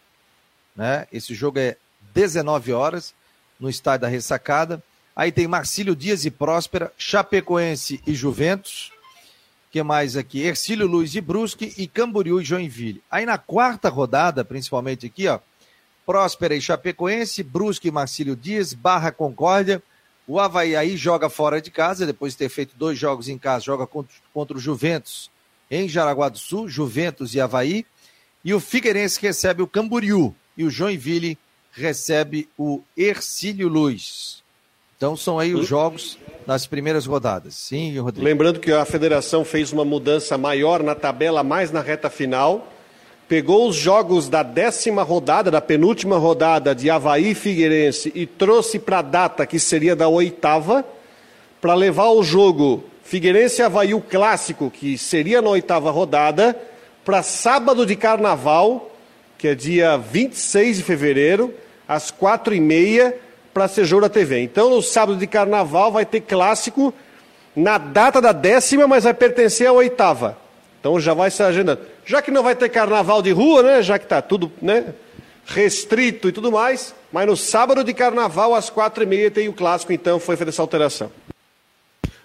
[0.75, 1.07] Né?
[1.11, 1.77] Esse jogo é
[2.13, 3.15] 19 horas
[3.59, 4.83] no estádio da Ressacada.
[5.15, 8.91] Aí tem Marcílio Dias e Próspera, Chapecoense e Juventus.
[9.75, 10.39] Que mais aqui?
[10.39, 13.03] Ercílio Luiz e Brusque e Camboriú e Joinville.
[13.11, 15.37] Aí na quarta rodada, principalmente aqui, ó,
[16.05, 19.83] Próspera e Chapecoense, Brusque e Marcílio Dias, Barra Concórdia,
[20.25, 23.65] o Havaí aí joga fora de casa, depois de ter feito dois jogos em casa,
[23.65, 25.29] joga contra, contra o Juventus
[25.69, 27.85] em Jaraguá do Sul, Juventus e Havaí.
[28.45, 30.33] E o Figueirense recebe o Camboriú.
[30.55, 31.37] E o Joinville
[31.73, 34.41] recebe o Ercílio Luz.
[35.05, 37.53] Então são aí os jogos nas primeiras rodadas.
[37.53, 38.25] Sim, Rodrigo.
[38.25, 42.67] Lembrando que a federação fez uma mudança maior na tabela, mais na reta final.
[43.27, 48.79] Pegou os jogos da décima rodada, da penúltima rodada de Havaí e Figueirense e trouxe
[48.79, 50.83] para a data que seria da oitava,
[51.61, 56.59] para levar o jogo Figueirense e Havaí, o clássico, que seria na oitava rodada,
[57.03, 58.91] para sábado de carnaval,
[59.37, 61.53] que é dia 26 de fevereiro,
[61.87, 63.15] às quatro e meia,
[63.55, 64.41] para ser da TV.
[64.41, 66.93] Então, no sábado de carnaval vai ter clássico
[67.55, 70.37] na data da décima, mas vai pertencer à oitava.
[70.77, 71.79] Então já vai se agendando.
[72.05, 73.81] Já que não vai ter carnaval de rua, né?
[73.81, 74.93] Já que está tudo né,
[75.45, 79.53] restrito e tudo mais, mas no sábado de carnaval, às quatro e meia, tem o
[79.53, 81.09] clássico, então foi feita essa alteração.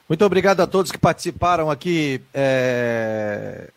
[0.09, 3.69] Muito obrigado a todos que participaram aqui é,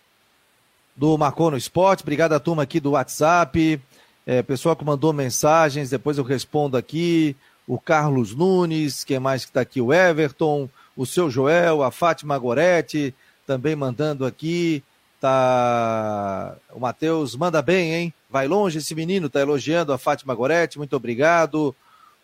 [0.95, 2.01] do Marcou no Esporte.
[2.01, 3.79] Obrigado à turma aqui do WhatsApp.
[4.25, 7.35] É, pessoal que mandou mensagens, depois eu respondo aqui.
[7.67, 9.81] O Carlos Nunes, quem mais que está aqui?
[9.81, 13.13] O Everton, o seu Joel, a Fátima Goretti,
[13.45, 14.83] também mandando aqui.
[15.19, 16.55] Tá...
[16.73, 18.13] O Matheus manda bem, hein?
[18.29, 21.75] Vai longe esse menino, tá elogiando a Fátima Goretti, muito obrigado.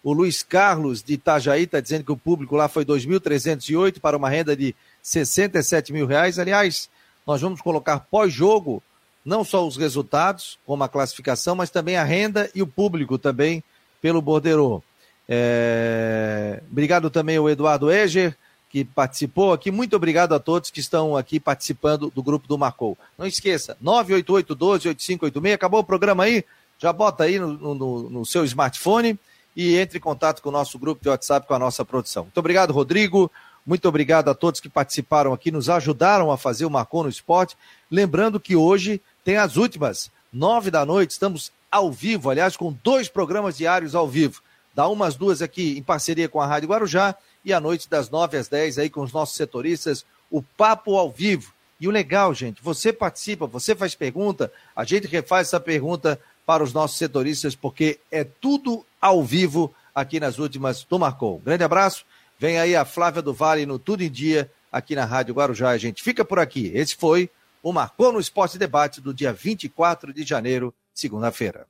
[0.03, 4.29] O Luiz Carlos de Itajaí está dizendo que o público lá foi 2.308 para uma
[4.29, 6.39] renda de 67 mil reais.
[6.39, 6.89] Aliás,
[7.27, 8.81] nós vamos colocar pós-jogo
[9.23, 13.63] não só os resultados, como a classificação, mas também a renda e o público também
[14.01, 14.83] pelo Bordeiro.
[15.27, 16.61] É...
[16.71, 18.35] Obrigado também ao Eduardo Eger,
[18.69, 19.71] que participou aqui.
[19.71, 22.97] Muito obrigado a todos que estão aqui participando do grupo do Marcou.
[23.17, 25.53] Não esqueça, 988-12-8586.
[25.53, 26.43] Acabou o programa aí?
[26.77, 29.19] Já bota aí no, no, no seu smartphone
[29.55, 32.23] e entre em contato com o nosso grupo de WhatsApp, com a nossa produção.
[32.23, 33.29] Muito obrigado, Rodrigo.
[33.69, 37.55] Muito obrigado a todos que participaram aqui, nos ajudaram a fazer o Marcou no Esporte.
[37.91, 43.07] Lembrando que hoje tem as últimas, nove da noite, estamos ao vivo, aliás, com dois
[43.07, 44.41] programas diários ao vivo.
[44.73, 47.13] Dá umas duas aqui em parceria com a Rádio Guarujá
[47.45, 51.11] e à noite das nove às dez aí com os nossos setoristas, o Papo ao
[51.11, 51.53] Vivo.
[51.79, 56.63] E o legal, gente, você participa, você faz pergunta, a gente refaz essa pergunta para
[56.63, 61.37] os nossos setoristas, porque é tudo ao vivo aqui nas últimas do Marcou.
[61.45, 62.03] Grande abraço,
[62.39, 65.69] vem aí a Flávia do Vale no Tudo em Dia, aqui na Rádio Guarujá.
[65.69, 66.71] A gente fica por aqui.
[66.73, 67.29] Esse foi
[67.61, 71.67] o Marcou no Esporte Debate do dia 24 de janeiro, segunda-feira.